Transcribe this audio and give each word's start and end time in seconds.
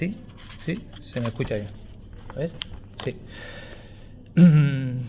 sí, 0.00 0.16
sí, 0.64 0.80
se 1.02 1.20
me 1.20 1.26
escucha 1.26 1.56
bien. 1.56 1.68
A 2.34 2.38
ver, 2.38 2.50
sí. 3.04 3.14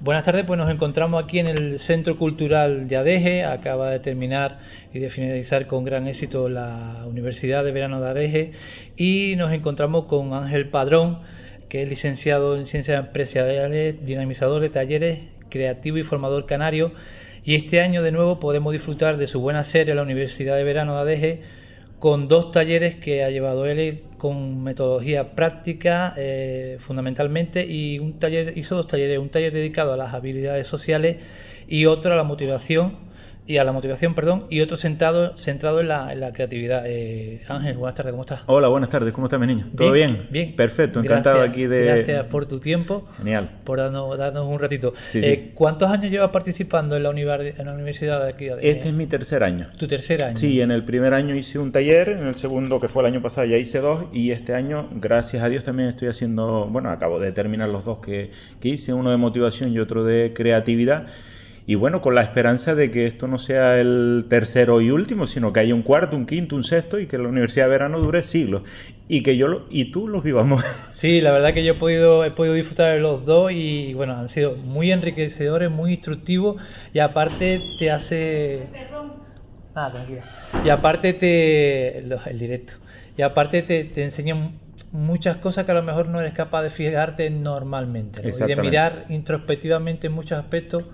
Buenas 0.00 0.24
tardes, 0.24 0.46
pues 0.46 0.58
nos 0.58 0.70
encontramos 0.70 1.22
aquí 1.22 1.40
en 1.40 1.48
el 1.48 1.80
Centro 1.80 2.16
Cultural 2.18 2.88
de 2.88 2.96
Adeje. 2.96 3.44
Acaba 3.44 3.90
de 3.90 3.98
terminar 3.98 4.60
y 4.92 5.00
de 5.00 5.10
finalizar 5.10 5.66
con 5.66 5.84
gran 5.84 6.06
éxito 6.06 6.48
la 6.48 7.04
Universidad 7.08 7.64
de 7.64 7.72
Verano 7.72 8.00
de 8.00 8.10
Adeje 8.10 8.52
y 8.96 9.34
nos 9.36 9.52
encontramos 9.52 10.06
con 10.06 10.32
Ángel 10.32 10.68
Padrón, 10.68 11.18
que 11.68 11.82
es 11.82 11.88
licenciado 11.88 12.56
en 12.56 12.66
Ciencias 12.66 13.04
Empresariales, 13.04 14.04
dinamizador 14.04 14.60
de 14.60 14.70
talleres, 14.70 15.18
creativo 15.50 15.98
y 15.98 16.04
formador 16.04 16.46
canario. 16.46 16.92
Y 17.44 17.56
este 17.56 17.80
año 17.80 18.04
de 18.04 18.12
nuevo 18.12 18.38
podemos 18.38 18.72
disfrutar 18.72 19.16
de 19.16 19.26
su 19.26 19.40
buena 19.40 19.64
serie 19.64 19.96
la 19.96 20.02
Universidad 20.02 20.56
de 20.56 20.64
Verano 20.64 20.94
de 20.94 21.00
Adeje 21.00 21.61
con 22.02 22.26
dos 22.26 22.50
talleres 22.50 22.96
que 22.96 23.22
ha 23.22 23.30
llevado 23.30 23.64
él 23.64 24.02
con 24.18 24.64
metodología 24.64 25.36
práctica 25.36 26.14
eh, 26.16 26.78
fundamentalmente 26.80 27.64
y 27.64 28.00
un 28.00 28.18
taller 28.18 28.58
hizo 28.58 28.74
dos 28.74 28.88
talleres 28.88 29.20
un 29.20 29.28
taller 29.28 29.52
dedicado 29.52 29.92
a 29.92 29.96
las 29.96 30.12
habilidades 30.12 30.66
sociales 30.66 31.18
y 31.68 31.86
otro 31.86 32.12
a 32.12 32.16
la 32.16 32.24
motivación 32.24 33.11
y 33.46 33.56
a 33.56 33.64
la 33.64 33.72
motivación, 33.72 34.14
perdón, 34.14 34.44
y 34.50 34.60
otro 34.60 34.76
centrado, 34.76 35.36
centrado 35.36 35.80
en 35.80 35.88
la, 35.88 36.12
en 36.12 36.20
la 36.20 36.32
creatividad. 36.32 36.84
Eh, 36.86 37.42
Ángel, 37.48 37.76
buenas 37.76 37.96
tardes, 37.96 38.12
¿cómo 38.12 38.22
estás? 38.22 38.40
Hola, 38.46 38.68
buenas 38.68 38.88
tardes, 38.90 39.12
¿cómo 39.12 39.26
estás, 39.26 39.40
mi 39.40 39.48
niño? 39.48 39.66
¿Todo 39.76 39.92
bien? 39.92 40.28
Bien. 40.30 40.54
Perfecto, 40.54 41.00
encantado 41.00 41.42
aquí 41.42 41.66
de... 41.66 41.84
Gracias 41.84 42.26
por 42.26 42.46
tu 42.46 42.60
tiempo. 42.60 43.08
Genial. 43.18 43.50
Por 43.64 43.78
darnos, 43.78 44.16
darnos 44.16 44.46
un 44.46 44.60
ratito. 44.60 44.94
Eh, 45.14 45.50
¿Cuántos 45.54 45.90
años 45.90 46.10
llevas 46.10 46.30
participando 46.30 46.96
en 46.96 47.02
la, 47.02 47.10
en 47.10 47.66
la 47.66 47.74
universidad 47.74 48.22
de 48.24 48.30
aquí? 48.30 48.46
Este 48.60 48.88
es 48.88 48.94
mi 48.94 49.06
tercer 49.06 49.42
año. 49.42 49.68
¿Tu 49.76 49.88
tercer 49.88 50.22
año? 50.22 50.36
Sí, 50.36 50.60
en 50.60 50.70
el 50.70 50.84
primer 50.84 51.12
año 51.12 51.34
hice 51.34 51.58
un 51.58 51.72
taller, 51.72 52.10
en 52.10 52.26
el 52.28 52.36
segundo, 52.36 52.80
que 52.80 52.88
fue 52.88 53.02
el 53.02 53.12
año 53.12 53.22
pasado, 53.22 53.46
ya 53.46 53.56
hice 53.56 53.80
dos, 53.80 54.04
y 54.12 54.30
este 54.30 54.54
año, 54.54 54.88
gracias 54.92 55.42
a 55.42 55.48
Dios, 55.48 55.64
también 55.64 55.88
estoy 55.88 56.08
haciendo, 56.08 56.68
bueno, 56.70 56.90
acabo 56.90 57.18
de 57.18 57.32
terminar 57.32 57.68
los 57.68 57.84
dos 57.84 57.98
que, 57.98 58.30
que 58.60 58.68
hice, 58.68 58.92
uno 58.92 59.10
de 59.10 59.16
motivación 59.16 59.72
y 59.72 59.80
otro 59.80 60.04
de 60.04 60.32
creatividad 60.32 61.06
y 61.64 61.76
bueno, 61.76 62.00
con 62.00 62.14
la 62.14 62.22
esperanza 62.22 62.74
de 62.74 62.90
que 62.90 63.06
esto 63.06 63.28
no 63.28 63.38
sea 63.38 63.78
el 63.78 64.26
tercero 64.28 64.80
y 64.80 64.90
último, 64.90 65.28
sino 65.28 65.52
que 65.52 65.60
haya 65.60 65.74
un 65.74 65.82
cuarto, 65.82 66.16
un 66.16 66.26
quinto, 66.26 66.56
un 66.56 66.64
sexto 66.64 66.98
y 66.98 67.06
que 67.06 67.18
la 67.18 67.28
Universidad 67.28 67.66
de 67.66 67.70
Verano 67.70 68.00
dure 68.00 68.22
siglos 68.22 68.62
y 69.08 69.22
que 69.22 69.36
yo 69.36 69.46
lo, 69.46 69.66
y 69.70 69.92
tú 69.92 70.08
los 70.08 70.24
vivamos. 70.24 70.64
Sí, 70.92 71.20
la 71.20 71.32
verdad 71.32 71.52
que 71.52 71.64
yo 71.64 71.72
he 71.72 71.76
podido, 71.76 72.24
he 72.24 72.30
podido 72.30 72.54
disfrutar 72.54 72.94
de 72.94 73.00
los 73.00 73.26
dos 73.26 73.50
y 73.50 73.92
bueno, 73.94 74.14
han 74.14 74.28
sido 74.28 74.54
muy 74.54 74.92
enriquecedores, 74.92 75.68
muy 75.68 75.94
instructivos 75.94 76.62
y 76.92 77.00
aparte 77.00 77.60
te 77.78 77.90
hace... 77.90 78.68
Ah, 79.74 79.90
tranquila. 79.90 80.22
Y 80.64 80.70
aparte 80.70 81.12
te... 81.14 81.98
el 81.98 82.38
directo. 82.38 82.74
Y 83.16 83.22
aparte 83.22 83.62
te, 83.62 83.84
te 83.84 84.04
enseñan 84.04 84.52
muchas 84.92 85.38
cosas 85.38 85.64
que 85.66 85.72
a 85.72 85.74
lo 85.74 85.82
mejor 85.82 86.08
no 86.08 86.20
eres 86.20 86.34
capaz 86.34 86.62
de 86.62 86.70
fijarte 86.70 87.30
normalmente. 87.30 88.22
Y 88.28 88.46
de 88.46 88.56
mirar 88.56 89.06
introspectivamente 89.08 90.06
en 90.06 90.12
muchos 90.12 90.38
aspectos 90.38 90.84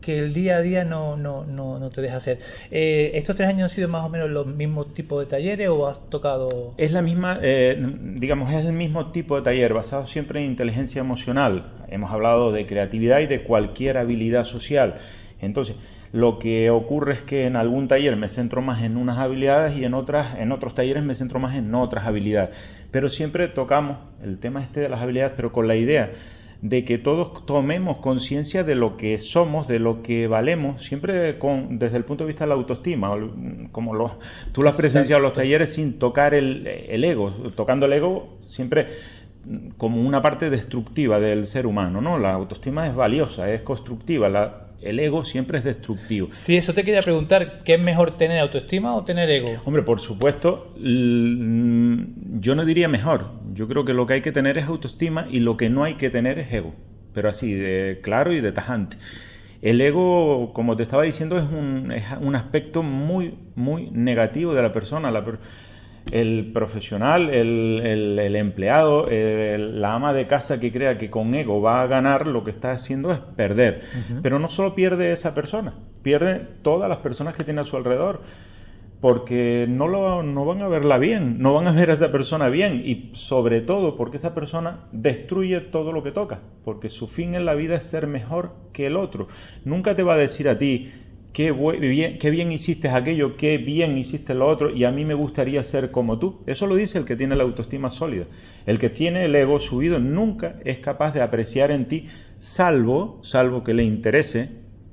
que 0.00 0.18
el 0.18 0.32
día 0.34 0.56
a 0.56 0.62
día 0.62 0.84
no, 0.84 1.16
no, 1.16 1.44
no, 1.44 1.78
no 1.78 1.90
te 1.90 2.00
deja 2.00 2.16
hacer. 2.16 2.38
Eh, 2.70 3.12
¿Estos 3.14 3.36
tres 3.36 3.48
años 3.48 3.70
han 3.70 3.74
sido 3.74 3.88
más 3.88 4.04
o 4.04 4.08
menos 4.08 4.30
los 4.30 4.46
mismos 4.46 4.94
tipos 4.94 5.24
de 5.24 5.30
talleres 5.30 5.68
o 5.68 5.88
has 5.88 5.98
tocado...? 6.10 6.74
Es 6.76 6.92
la 6.92 7.02
misma, 7.02 7.38
eh, 7.42 7.76
digamos, 8.14 8.52
es 8.52 8.64
el 8.64 8.72
mismo 8.72 9.10
tipo 9.10 9.36
de 9.36 9.42
taller, 9.42 9.74
basado 9.74 10.06
siempre 10.06 10.40
en 10.40 10.50
inteligencia 10.50 11.00
emocional. 11.00 11.72
Hemos 11.88 12.12
hablado 12.12 12.52
de 12.52 12.66
creatividad 12.66 13.20
y 13.20 13.26
de 13.26 13.42
cualquier 13.42 13.98
habilidad 13.98 14.44
social. 14.44 14.96
Entonces, 15.40 15.76
lo 16.12 16.38
que 16.38 16.70
ocurre 16.70 17.14
es 17.14 17.22
que 17.22 17.46
en 17.46 17.56
algún 17.56 17.88
taller 17.88 18.16
me 18.16 18.28
centro 18.28 18.62
más 18.62 18.82
en 18.82 18.96
unas 18.96 19.18
habilidades 19.18 19.76
y 19.76 19.84
en 19.84 19.94
otras, 19.94 20.38
en 20.38 20.52
otros 20.52 20.74
talleres 20.74 21.02
me 21.02 21.14
centro 21.14 21.40
más 21.40 21.56
en 21.56 21.74
otras 21.74 22.06
habilidades. 22.06 22.50
Pero 22.90 23.08
siempre 23.10 23.48
tocamos 23.48 23.98
el 24.22 24.38
tema 24.38 24.62
este 24.62 24.80
de 24.80 24.88
las 24.88 25.02
habilidades, 25.02 25.32
pero 25.36 25.52
con 25.52 25.68
la 25.68 25.76
idea 25.76 26.10
de 26.62 26.84
que 26.84 26.98
todos 26.98 27.44
tomemos 27.46 27.98
conciencia 27.98 28.64
de 28.64 28.74
lo 28.74 28.96
que 28.96 29.18
somos, 29.18 29.68
de 29.68 29.78
lo 29.78 30.02
que 30.02 30.26
valemos, 30.26 30.84
siempre 30.84 31.38
con, 31.38 31.78
desde 31.78 31.96
el 31.96 32.04
punto 32.04 32.24
de 32.24 32.28
vista 32.28 32.44
de 32.44 32.48
la 32.48 32.54
autoestima, 32.54 33.10
como 33.72 33.94
lo, 33.94 34.18
tú 34.52 34.62
lo 34.62 34.70
has 34.70 34.76
presenciado 34.76 35.18
en 35.18 35.24
los 35.24 35.34
talleres 35.34 35.74
sin 35.74 35.98
tocar 35.98 36.34
el, 36.34 36.66
el 36.66 37.04
ego, 37.04 37.30
tocando 37.54 37.86
el 37.86 37.92
ego 37.92 38.38
siempre 38.46 38.86
como 39.76 40.00
una 40.00 40.22
parte 40.22 40.50
destructiva 40.50 41.20
del 41.20 41.46
ser 41.46 41.66
humano, 41.66 42.00
¿no? 42.00 42.18
La 42.18 42.32
autoestima 42.32 42.88
es 42.88 42.96
valiosa, 42.96 43.50
es 43.50 43.62
constructiva, 43.62 44.28
la, 44.28 44.65
el 44.82 44.98
ego 45.00 45.24
siempre 45.24 45.58
es 45.58 45.64
destructivo. 45.64 46.28
Sí, 46.44 46.56
eso 46.56 46.74
te 46.74 46.84
quería 46.84 47.00
preguntar, 47.00 47.62
¿qué 47.64 47.74
es 47.74 47.80
mejor 47.80 48.18
tener 48.18 48.38
autoestima 48.40 48.94
o 48.94 49.04
tener 49.04 49.30
ego? 49.30 49.60
Hombre, 49.64 49.82
por 49.82 50.00
supuesto, 50.00 50.72
yo 50.76 52.54
no 52.54 52.64
diría 52.64 52.88
mejor. 52.88 53.30
Yo 53.54 53.68
creo 53.68 53.84
que 53.84 53.94
lo 53.94 54.06
que 54.06 54.14
hay 54.14 54.22
que 54.22 54.32
tener 54.32 54.58
es 54.58 54.66
autoestima 54.66 55.26
y 55.30 55.40
lo 55.40 55.56
que 55.56 55.70
no 55.70 55.84
hay 55.84 55.94
que 55.94 56.10
tener 56.10 56.38
es 56.38 56.52
ego. 56.52 56.74
Pero 57.14 57.30
así, 57.30 57.52
de 57.52 58.00
claro 58.02 58.32
y 58.32 58.40
de 58.40 58.52
tajante. 58.52 58.96
El 59.62 59.80
ego, 59.80 60.52
como 60.52 60.76
te 60.76 60.82
estaba 60.82 61.02
diciendo, 61.04 61.38
es 61.38 61.50
un, 61.50 61.90
es 61.90 62.04
un 62.20 62.36
aspecto 62.36 62.82
muy, 62.82 63.34
muy 63.54 63.90
negativo 63.90 64.54
de 64.54 64.62
la 64.62 64.72
persona. 64.72 65.10
La 65.10 65.24
el 66.10 66.52
profesional, 66.52 67.30
el, 67.30 68.18
el, 68.18 68.36
empleado, 68.36 69.06
la 69.08 69.94
ama 69.94 70.12
de 70.12 70.26
casa 70.26 70.60
que 70.60 70.72
crea 70.72 70.98
que 70.98 71.10
con 71.10 71.34
ego 71.34 71.60
va 71.60 71.82
a 71.82 71.86
ganar, 71.86 72.26
lo 72.26 72.44
que 72.44 72.52
está 72.52 72.72
haciendo 72.72 73.12
es 73.12 73.18
perder. 73.36 73.82
Pero 74.22 74.38
no 74.38 74.48
solo 74.48 74.74
pierde 74.74 75.12
esa 75.12 75.34
persona, 75.34 75.74
pierde 76.02 76.46
todas 76.62 76.88
las 76.88 76.98
personas 76.98 77.34
que 77.34 77.44
tiene 77.44 77.60
a 77.60 77.64
su 77.64 77.76
alrededor. 77.76 78.20
Porque 78.98 79.66
no, 79.68 79.88
lo, 79.88 80.22
no 80.22 80.46
van 80.46 80.62
a 80.62 80.68
verla 80.68 80.96
bien, 80.96 81.38
no 81.38 81.52
van 81.52 81.66
a 81.66 81.72
ver 81.72 81.90
a 81.90 81.94
esa 81.94 82.10
persona 82.10 82.48
bien 82.48 82.80
y 82.82 83.10
sobre 83.14 83.60
todo 83.60 83.94
porque 83.94 84.16
esa 84.16 84.34
persona 84.34 84.86
destruye 84.90 85.60
todo 85.60 85.92
lo 85.92 86.02
que 86.02 86.12
toca, 86.12 86.40
porque 86.64 86.88
su 86.88 87.06
fin 87.06 87.34
en 87.34 87.44
la 87.44 87.54
vida 87.54 87.76
es 87.76 87.82
ser 87.84 88.06
mejor 88.06 88.52
que 88.72 88.86
el 88.86 88.96
otro. 88.96 89.28
Nunca 89.66 89.94
te 89.94 90.02
va 90.02 90.14
a 90.14 90.16
decir 90.18 90.48
a 90.48 90.56
ti, 90.56 90.90
qué 91.36 92.30
bien, 92.30 92.50
hiciste 92.50 92.88
aquello, 92.88 93.36
qué 93.36 93.58
bien 93.58 93.98
hiciste 93.98 94.32
lo 94.32 94.48
otro, 94.48 94.74
y 94.74 94.84
a 94.84 94.90
mí 94.90 95.04
me 95.04 95.12
gustaría 95.12 95.62
ser 95.64 95.90
como 95.90 96.18
tú. 96.18 96.40
Eso 96.46 96.66
lo 96.66 96.76
dice 96.76 96.96
el 96.96 97.04
que 97.04 97.14
tiene 97.14 97.36
la 97.36 97.42
autoestima 97.42 97.90
sólida. 97.90 98.24
El 98.64 98.78
que 98.78 98.88
tiene 98.88 99.26
el 99.26 99.34
ego 99.34 99.60
subido 99.60 99.98
nunca 99.98 100.54
es 100.64 100.78
capaz 100.78 101.12
de 101.12 101.20
apreciar 101.20 101.70
en 101.72 101.88
ti, 101.88 102.08
salvo, 102.40 103.20
salvo 103.22 103.62
que 103.64 103.74
le 103.74 103.82
interese, 103.82 104.48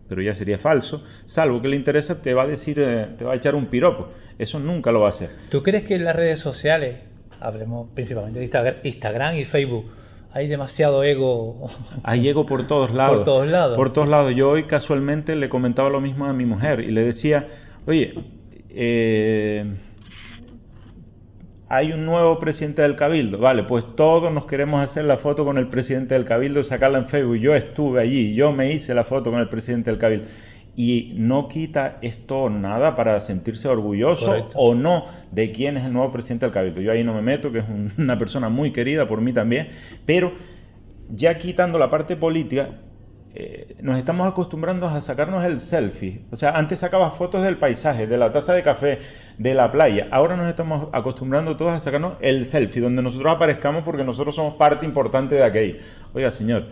pero 0.09 0.21
ya 0.21 0.35
sería 0.35 0.57
falso, 0.57 1.05
salvo 1.25 1.61
que 1.61 1.69
le 1.69 1.77
interese, 1.77 2.13
te 2.15 2.33
va 2.33 2.43
a 2.43 2.47
decir, 2.47 2.77
eh, 2.77 3.07
te 3.17 3.23
va 3.23 3.31
a 3.31 3.35
echar 3.37 3.55
un 3.55 3.67
piropo. 3.67 4.09
Eso 4.37 4.59
nunca 4.59 4.91
lo 4.91 4.99
va 4.99 5.07
a 5.07 5.11
hacer. 5.11 5.29
¿Tú 5.49 5.63
crees 5.63 5.85
que 5.85 5.95
en 5.95 6.03
las 6.03 6.15
redes 6.15 6.39
sociales, 6.41 6.97
hablemos 7.39 7.89
principalmente 7.93 8.39
de 8.39 8.79
Instagram 8.83 9.37
y 9.37 9.45
Facebook, 9.45 9.85
hay 10.33 10.47
demasiado 10.47 11.03
ego. 11.03 11.69
Hay 12.03 12.27
ego 12.27 12.45
por 12.45 12.65
todos 12.65 12.91
lados. 12.91 13.17
Por 13.17 13.25
todos 13.25 13.47
lados. 13.47 13.77
Por 13.77 13.93
todos 13.93 14.09
lados. 14.09 14.33
Yo 14.35 14.49
hoy 14.49 14.63
casualmente 14.63 15.35
le 15.35 15.47
comentaba 15.47 15.89
lo 15.89 16.01
mismo 16.01 16.25
a 16.25 16.33
mi 16.33 16.45
mujer 16.45 16.79
y 16.79 16.91
le 16.91 17.03
decía, 17.03 17.47
oye, 17.85 18.15
eh, 18.69 19.63
hay 21.69 21.91
un 21.91 22.05
nuevo 22.05 22.39
presidente 22.39 22.81
del 22.81 22.95
Cabildo. 22.95 23.37
Vale, 23.37 23.63
pues 23.63 23.85
todos 23.95 24.33
nos 24.33 24.45
queremos 24.45 24.83
hacer 24.83 25.05
la 25.05 25.17
foto 25.17 25.45
con 25.45 25.59
el 25.59 25.67
presidente 25.67 26.15
del 26.15 26.25
Cabildo 26.25 26.61
y 26.61 26.63
sacarla 26.63 26.97
en 26.97 27.09
Facebook. 27.09 27.37
Yo 27.37 27.53
estuve 27.53 28.01
allí, 28.01 28.33
yo 28.33 28.51
me 28.51 28.73
hice 28.73 28.95
la 28.95 29.03
foto 29.03 29.29
con 29.29 29.39
el 29.39 29.49
presidente 29.49 29.91
del 29.91 29.99
Cabildo 29.99 30.25
y 30.75 31.13
no 31.15 31.47
quita 31.49 31.97
esto 32.01 32.49
nada 32.49 32.95
para 32.95 33.21
sentirse 33.21 33.67
orgulloso 33.67 34.49
o 34.55 34.73
no 34.73 35.05
de 35.31 35.51
quién 35.51 35.77
es 35.77 35.85
el 35.85 35.93
nuevo 35.93 36.11
presidente 36.11 36.45
del 36.45 36.53
Cabildo. 36.53 36.81
Yo 36.81 36.91
ahí 36.91 37.03
no 37.03 37.13
me 37.13 37.21
meto, 37.21 37.51
que 37.51 37.59
es 37.59 37.65
una 37.97 38.17
persona 38.17 38.49
muy 38.49 38.71
querida 38.71 39.07
por 39.07 39.21
mí 39.21 39.33
también, 39.33 39.69
pero 40.05 40.33
ya 41.09 41.37
quitando 41.37 41.77
la 41.77 41.91
parte 41.91 42.15
política, 42.15 42.69
eh, 43.35 43.75
nos 43.81 43.97
estamos 43.97 44.27
acostumbrando 44.27 44.87
a 44.87 45.01
sacarnos 45.01 45.43
el 45.43 45.59
selfie. 45.61 46.21
O 46.31 46.37
sea, 46.37 46.51
antes 46.51 46.79
sacabas 46.79 47.15
fotos 47.17 47.43
del 47.43 47.57
paisaje, 47.57 48.07
de 48.07 48.17
la 48.17 48.31
taza 48.31 48.53
de 48.53 48.63
café, 48.63 48.99
de 49.37 49.53
la 49.53 49.71
playa. 49.71 50.07
Ahora 50.11 50.35
nos 50.35 50.49
estamos 50.49 50.89
acostumbrando 50.91 51.55
todos 51.55 51.73
a 51.73 51.79
sacarnos 51.79 52.13
el 52.21 52.45
selfie, 52.45 52.81
donde 52.81 53.01
nosotros 53.01 53.35
aparezcamos 53.35 53.83
porque 53.83 54.03
nosotros 54.03 54.35
somos 54.35 54.55
parte 54.55 54.85
importante 54.85 55.35
de 55.35 55.43
aquello. 55.43 55.75
Oiga, 56.13 56.31
señor 56.31 56.65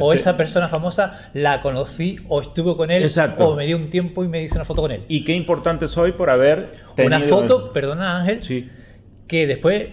o 0.00 0.12
esa 0.12 0.36
persona 0.36 0.68
famosa 0.68 1.30
la 1.34 1.60
conocí 1.60 2.16
o 2.28 2.42
estuve 2.42 2.76
con 2.76 2.90
él 2.90 3.10
o 3.38 3.56
me 3.56 3.66
dio 3.66 3.76
un 3.76 3.90
tiempo 3.90 4.24
y 4.24 4.28
me 4.28 4.42
hice 4.42 4.54
una 4.54 4.64
foto 4.64 4.82
con 4.82 4.90
él. 4.90 5.04
Y 5.08 5.24
qué 5.24 5.34
importante 5.34 5.88
soy 5.88 6.12
por 6.12 6.30
haber 6.30 6.72
tenido... 6.96 7.16
Una 7.16 7.28
foto, 7.28 7.72
perdona 7.72 8.20
Ángel, 8.20 8.42
sí. 8.42 8.68
que 9.26 9.46
después 9.46 9.88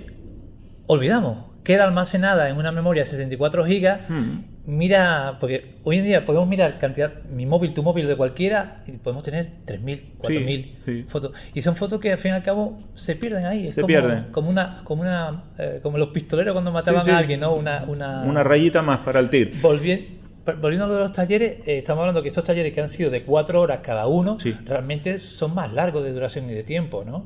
olvidamos. 0.87 1.49
Queda 1.63 1.83
almacenada 1.83 2.49
en 2.49 2.57
una 2.57 2.71
memoria 2.71 3.03
de 3.03 3.09
64 3.09 3.65
gigas 3.65 4.09
hmm 4.09 4.58
mira, 4.69 5.37
porque 5.39 5.75
hoy 5.83 5.97
en 5.97 6.05
día 6.05 6.25
podemos 6.25 6.47
mirar 6.47 6.79
cantidad, 6.79 7.23
mi 7.23 7.45
móvil, 7.45 7.73
tu 7.73 7.81
móvil 7.81 8.07
de 8.07 8.15
cualquiera, 8.15 8.83
y 8.87 8.91
podemos 8.93 9.23
tener 9.23 9.49
3.000, 9.65 10.01
4.000 10.19 11.07
fotos. 11.07 11.33
Y 11.53 11.61
son 11.61 11.75
fotos 11.75 11.99
que 11.99 12.11
al 12.11 12.19
fin 12.19 12.31
y 12.31 12.35
al 12.35 12.43
cabo 12.43 12.79
se 12.95 13.15
pierden 13.15 13.45
ahí. 13.45 13.71
Se 13.71 13.83
pierden. 13.83 14.25
Como 14.31 14.49
una, 14.49 14.81
como 14.83 15.01
una, 15.01 15.43
eh, 15.57 15.79
como 15.81 15.97
los 15.97 16.09
pistoleros 16.09 16.53
cuando 16.53 16.71
mataban 16.71 17.09
a 17.09 17.17
alguien, 17.17 17.39
¿no? 17.39 17.55
Una, 17.55 17.83
una, 17.87 18.23
una 18.23 18.43
rayita 18.43 18.81
más 18.81 18.99
para 18.99 19.19
el 19.19 19.29
tir. 19.29 19.53
volviendo 19.61 20.18
a 20.49 20.87
lo 20.87 20.93
de 20.93 20.99
los 20.99 21.13
talleres, 21.13 21.59
eh, 21.67 21.79
estamos 21.79 22.01
hablando 22.01 22.21
que 22.21 22.29
estos 22.29 22.43
talleres 22.43 22.73
que 22.73 22.81
han 22.81 22.89
sido 22.89 23.09
de 23.09 23.23
4 23.23 23.61
horas 23.61 23.79
cada 23.83 24.07
uno, 24.07 24.37
realmente 24.65 25.19
son 25.19 25.55
más 25.55 25.73
largos 25.73 26.03
de 26.03 26.11
duración 26.11 26.49
y 26.49 26.53
de 26.53 26.63
tiempo, 26.63 27.03
¿no? 27.05 27.25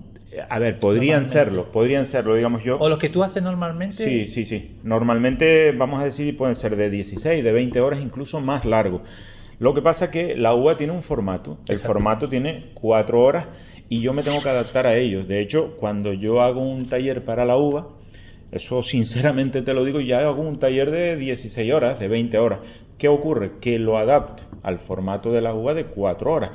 A 0.49 0.59
ver, 0.59 0.79
podrían 0.79 1.27
serlo, 1.27 1.71
podrían 1.71 2.05
serlo, 2.05 2.35
digamos 2.35 2.63
yo. 2.63 2.77
¿O 2.79 2.89
los 2.89 2.99
que 2.99 3.09
tú 3.09 3.23
haces 3.23 3.43
normalmente? 3.43 4.03
Sí, 4.03 4.27
sí, 4.27 4.45
sí. 4.45 4.77
Normalmente, 4.83 5.71
vamos 5.73 6.01
a 6.01 6.05
decir, 6.05 6.35
pueden 6.35 6.55
ser 6.55 6.75
de 6.75 6.89
16, 6.89 7.43
de 7.43 7.51
20 7.51 7.79
horas, 7.81 7.99
incluso 8.01 8.39
más 8.39 8.65
largo. 8.65 9.03
Lo 9.59 9.73
que 9.73 9.81
pasa 9.81 10.05
es 10.05 10.11
que 10.11 10.35
la 10.35 10.55
uva 10.55 10.75
tiene 10.75 10.93
un 10.93 11.03
formato. 11.03 11.59
El 11.67 11.79
formato 11.79 12.27
tiene 12.27 12.71
4 12.73 13.21
horas 13.21 13.47
y 13.89 14.01
yo 14.01 14.13
me 14.13 14.23
tengo 14.23 14.41
que 14.41 14.49
adaptar 14.49 14.87
a 14.87 14.95
ellos. 14.95 15.27
De 15.27 15.39
hecho, 15.39 15.77
cuando 15.79 16.13
yo 16.13 16.41
hago 16.41 16.61
un 16.61 16.87
taller 16.89 17.23
para 17.23 17.45
la 17.45 17.55
uva, 17.55 17.87
eso 18.55 18.83
sinceramente 18.83 19.61
te 19.61 19.73
lo 19.73 19.83
digo, 19.83 19.99
ya 19.99 20.19
hago 20.19 20.41
un 20.41 20.59
taller 20.59 20.91
de 20.91 21.15
16 21.15 21.73
horas, 21.73 21.99
de 21.99 22.07
20 22.07 22.37
horas. 22.37 22.59
¿Qué 22.97 23.07
ocurre? 23.07 23.53
Que 23.59 23.79
lo 23.79 23.97
adapto 23.97 24.43
al 24.63 24.79
formato 24.79 25.31
de 25.31 25.41
la 25.41 25.53
uva 25.53 25.73
de 25.73 25.85
4 25.85 26.31
horas 26.31 26.51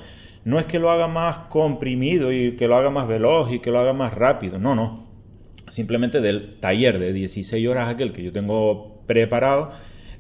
no 0.49 0.59
es 0.59 0.65
que 0.65 0.79
lo 0.79 0.91
haga 0.91 1.09
más 1.09 1.49
comprimido 1.49 2.33
y 2.33 2.57
que 2.57 2.69
lo 2.69 2.77
haga 2.77 2.89
más 2.89 3.07
veloz 3.07 3.53
y 3.53 3.61
que 3.61 3.71
lo 3.71 3.81
haga 3.81 3.93
más 3.93 4.15
rápido, 4.15 4.59
no, 4.59 4.75
no. 4.75 5.07
Simplemente 5.71 6.23
del 6.23 6.59
taller 6.61 6.99
de 6.99 7.13
16 7.13 7.69
horas 7.69 7.93
aquel 7.93 8.15
que 8.15 8.23
yo 8.23 8.33
tengo 8.33 9.03
preparado, 9.07 9.73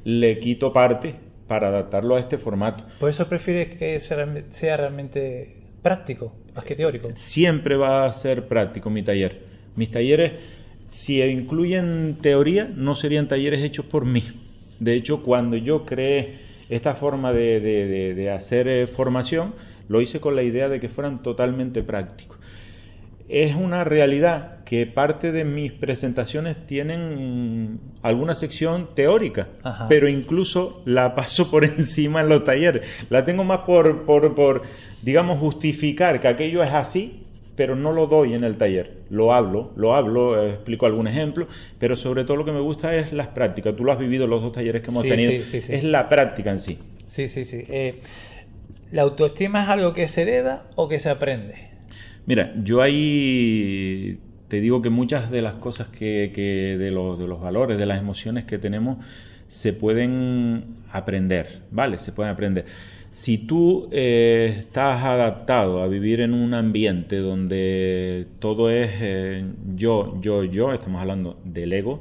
le 0.04 0.38
quito 0.38 0.72
parte 0.72 1.14
para 1.46 1.68
adaptarlo 1.68 2.16
a 2.16 2.20
este 2.20 2.36
formato. 2.36 2.84
¿Por 3.00 3.08
eso 3.08 3.26
prefieres 3.26 3.78
que 3.78 3.98
sea 4.00 4.76
realmente 4.76 5.56
práctico, 5.82 6.34
más 6.54 6.66
que 6.66 6.76
teórico? 6.76 7.08
Siempre 7.14 7.76
va 7.76 8.04
a 8.04 8.12
ser 8.12 8.48
práctico 8.48 8.90
mi 8.90 9.02
taller. 9.02 9.46
Mis 9.76 9.90
talleres, 9.90 10.32
si 10.90 11.22
incluyen 11.22 12.18
teoría, 12.20 12.64
no 12.64 12.94
serían 12.94 13.28
talleres 13.28 13.62
hechos 13.62 13.86
por 13.86 14.04
mí. 14.04 14.24
De 14.80 14.94
hecho, 14.94 15.22
cuando 15.22 15.56
yo 15.56 15.84
creé 15.84 16.40
esta 16.68 16.94
forma 16.94 17.32
de, 17.32 18.30
hacer 18.34 18.68
eh, 18.68 18.86
formación, 18.86 19.54
lo 19.88 20.00
hice 20.00 20.20
con 20.20 20.36
la 20.36 20.42
idea 20.42 20.68
de 20.68 20.80
que 20.80 20.88
fueran 20.88 21.22
totalmente 21.22 21.82
prácticos. 21.82 22.38
Es 23.28 23.54
una 23.54 23.84
realidad 23.84 24.64
que 24.64 24.86
parte 24.86 25.32
de 25.32 25.44
mis 25.44 25.72
presentaciones 25.72 26.66
tienen 26.66 27.78
alguna 28.02 28.34
sección 28.34 28.94
teórica, 28.94 29.48
pero 29.88 30.08
incluso 30.08 30.82
la 30.86 31.14
paso 31.14 31.50
por 31.50 31.64
encima 31.78 32.22
en 32.22 32.28
los 32.28 32.44
talleres. 32.44 32.82
La 33.10 33.24
tengo 33.24 33.44
más 33.44 33.60
por, 33.60 34.04
por, 34.04 34.34
por, 34.34 34.62
digamos, 35.02 35.38
justificar 35.38 36.20
que 36.20 36.28
aquello 36.28 36.62
es 36.62 36.72
así, 36.72 37.22
pero 37.58 37.74
no 37.74 37.90
lo 37.92 38.06
doy 38.06 38.34
en 38.34 38.44
el 38.44 38.56
taller. 38.56 38.98
Lo 39.10 39.34
hablo, 39.34 39.72
lo 39.74 39.96
hablo, 39.96 40.40
eh, 40.40 40.50
explico 40.50 40.86
algún 40.86 41.08
ejemplo, 41.08 41.48
pero 41.80 41.96
sobre 41.96 42.22
todo 42.22 42.36
lo 42.36 42.44
que 42.44 42.52
me 42.52 42.60
gusta 42.60 42.94
es 42.94 43.12
las 43.12 43.26
prácticas. 43.28 43.74
Tú 43.74 43.84
lo 43.84 43.90
has 43.90 43.98
vivido 43.98 44.28
los 44.28 44.42
dos 44.42 44.52
talleres 44.52 44.80
que 44.80 44.92
hemos 44.92 45.02
tenido. 45.02 45.32
es 45.32 45.82
la 45.82 46.08
práctica 46.08 46.52
en 46.52 46.60
sí. 46.60 46.78
Sí, 47.08 47.28
sí, 47.28 47.44
sí. 47.44 47.64
Eh, 47.68 47.96
¿La 48.92 49.02
autoestima 49.02 49.64
es 49.64 49.70
algo 49.70 49.92
que 49.92 50.06
se 50.06 50.22
hereda 50.22 50.66
o 50.76 50.88
que 50.88 51.00
se 51.00 51.10
aprende? 51.10 51.56
Mira, 52.26 52.54
yo 52.62 52.80
ahí 52.80 54.20
te 54.46 54.60
digo 54.60 54.80
que 54.80 54.90
muchas 54.90 55.28
de 55.28 55.42
las 55.42 55.54
cosas 55.54 55.88
que, 55.88 56.30
de, 56.78 56.90
los, 56.92 57.18
de 57.18 57.26
los 57.26 57.40
valores, 57.40 57.76
de 57.76 57.86
las 57.86 57.98
emociones 57.98 58.44
que 58.44 58.58
tenemos, 58.58 58.98
se 59.48 59.72
pueden 59.72 60.76
aprender, 60.92 61.62
¿vale? 61.72 61.98
Se 61.98 62.12
pueden 62.12 62.32
aprender. 62.32 62.66
Si 63.18 63.36
tú 63.36 63.88
eh, 63.90 64.58
estás 64.60 65.02
adaptado 65.02 65.82
a 65.82 65.88
vivir 65.88 66.20
en 66.20 66.34
un 66.34 66.54
ambiente 66.54 67.16
donde 67.16 68.28
todo 68.38 68.70
es 68.70 68.90
eh, 69.00 69.44
yo, 69.74 70.20
yo, 70.20 70.44
yo, 70.44 70.72
estamos 70.72 71.00
hablando 71.00 71.36
del 71.42 71.72
ego, 71.72 72.00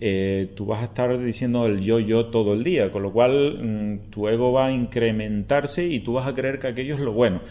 eh, 0.00 0.52
tú 0.56 0.64
vas 0.64 0.80
a 0.80 0.86
estar 0.86 1.22
diciendo 1.22 1.66
el 1.66 1.82
yo, 1.82 1.98
yo 1.98 2.28
todo 2.28 2.54
el 2.54 2.64
día, 2.64 2.90
con 2.90 3.02
lo 3.02 3.12
cual 3.12 3.58
mm, 3.62 4.10
tu 4.10 4.26
ego 4.26 4.52
va 4.52 4.68
a 4.68 4.72
incrementarse 4.72 5.84
y 5.84 6.00
tú 6.00 6.14
vas 6.14 6.26
a 6.26 6.32
creer 6.32 6.58
que 6.58 6.68
aquello 6.68 6.94
es 6.94 7.00
lo 7.02 7.12
bueno. 7.12 7.42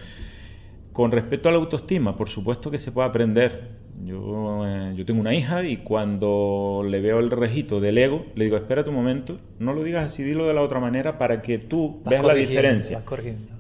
Con 0.92 1.12
respecto 1.12 1.50
a 1.50 1.51
la 1.51 1.60
autoestima, 1.60 2.18
por 2.18 2.30
supuesto 2.30 2.71
que 2.71 2.80
se 2.80 2.92
puede 2.92 3.10
aprender. 3.10 3.74
Yo, 4.04 4.65
eh, 4.65 4.82
yo 5.03 5.07
tengo 5.07 5.19
una 5.19 5.35
hija 5.35 5.61
y 5.65 5.77
cuando 5.77 6.81
le 6.88 7.01
veo 7.01 7.19
el 7.19 7.29
rejito 7.29 7.81
del 7.81 7.97
ego, 7.97 8.25
le 8.35 8.45
digo, 8.45 8.55
espera 8.55 8.83
un 8.88 8.94
momento, 8.94 9.38
no 9.59 9.73
lo 9.73 9.83
digas 9.83 10.13
así, 10.13 10.23
dilo 10.23 10.47
de 10.47 10.53
la 10.53 10.61
otra 10.61 10.79
manera 10.79 11.17
para 11.17 11.41
que 11.41 11.57
tú 11.57 12.01
veas 12.05 12.23
la 12.23 12.33
diferencia. 12.33 13.03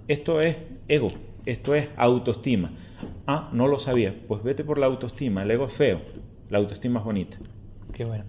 Esto 0.07 0.39
es 0.39 0.55
ego, 0.87 1.09
esto 1.45 1.75
es 1.75 1.89
autoestima. 1.97 2.71
Ah, 3.27 3.49
no 3.51 3.67
lo 3.67 3.79
sabía. 3.79 4.15
Pues 4.25 4.41
vete 4.41 4.63
por 4.63 4.77
la 4.77 4.85
autoestima. 4.85 5.43
El 5.43 5.51
ego 5.51 5.65
es 5.65 5.73
feo, 5.73 5.99
la 6.49 6.59
autoestima 6.59 7.01
es 7.01 7.05
bonita. 7.05 7.35
Qué 7.91 8.05
bueno. 8.05 8.23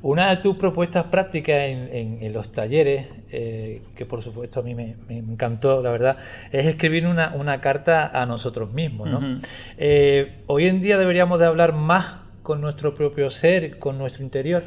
Una 0.00 0.30
de 0.30 0.38
tus 0.38 0.56
propuestas 0.56 1.04
prácticas 1.08 1.56
en, 1.68 2.32
los 2.32 2.50
talleres, 2.52 3.08
eh, 3.30 3.82
que 3.94 4.06
por 4.06 4.22
supuesto 4.22 4.60
a 4.60 4.62
mí 4.62 4.74
me, 4.74 4.96
encantó, 5.10 5.82
la 5.82 5.90
verdad, 5.90 6.16
es 6.50 6.64
escribir 6.64 7.06
una, 7.06 7.60
carta 7.60 8.06
a 8.06 8.24
nosotros 8.24 8.72
mismos. 8.72 9.10
¿no? 9.10 9.40
Eh, 9.76 10.36
hoy 10.46 10.66
en 10.66 10.80
día 10.80 10.96
deberíamos 10.96 11.38
de 11.38 11.44
hablar 11.44 11.74
más 11.74 12.23
con 12.44 12.60
nuestro 12.60 12.94
propio 12.94 13.30
ser, 13.30 13.78
con 13.78 13.96
nuestro 13.96 14.22
interior. 14.22 14.64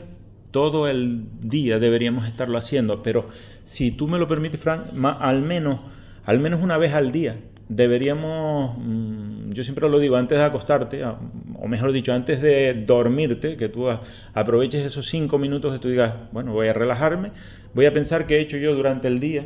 Todo 0.49 0.87
el 0.87 1.25
día 1.41 1.77
deberíamos 1.77 2.27
estarlo 2.27 2.57
haciendo, 2.57 3.03
pero 3.03 3.29
si 3.65 3.91
tú 3.91 4.07
me 4.07 4.17
lo 4.17 4.27
permites, 4.27 4.59
Frank, 4.59 4.87
al 5.19 5.43
menos, 5.43 5.79
al 6.25 6.39
menos 6.39 6.61
una 6.61 6.77
vez 6.77 6.93
al 6.93 7.11
día 7.11 7.37
deberíamos, 7.69 8.77
mm, 8.79 9.51
yo 9.51 9.63
siempre 9.63 9.87
lo 9.89 9.99
digo, 9.99 10.15
antes 10.15 10.39
de 10.39 10.43
acostarte, 10.43 11.03
o 11.05 11.67
mejor 11.67 11.91
dicho, 11.91 12.13
antes 12.13 12.41
de 12.41 12.83
dormirte, 12.87 13.57
que 13.57 13.69
tú 13.69 13.87
aproveches 14.33 14.83
esos 14.83 15.07
cinco 15.07 15.37
minutos 15.37 15.71
que 15.73 15.79
tú 15.79 15.89
digas, 15.89 16.15
bueno, 16.31 16.53
voy 16.53 16.69
a 16.69 16.73
relajarme, 16.73 17.31
voy 17.75 17.85
a 17.85 17.93
pensar 17.93 18.25
qué 18.25 18.37
he 18.37 18.41
hecho 18.41 18.57
yo 18.57 18.73
durante 18.73 19.07
el 19.07 19.19
día, 19.19 19.45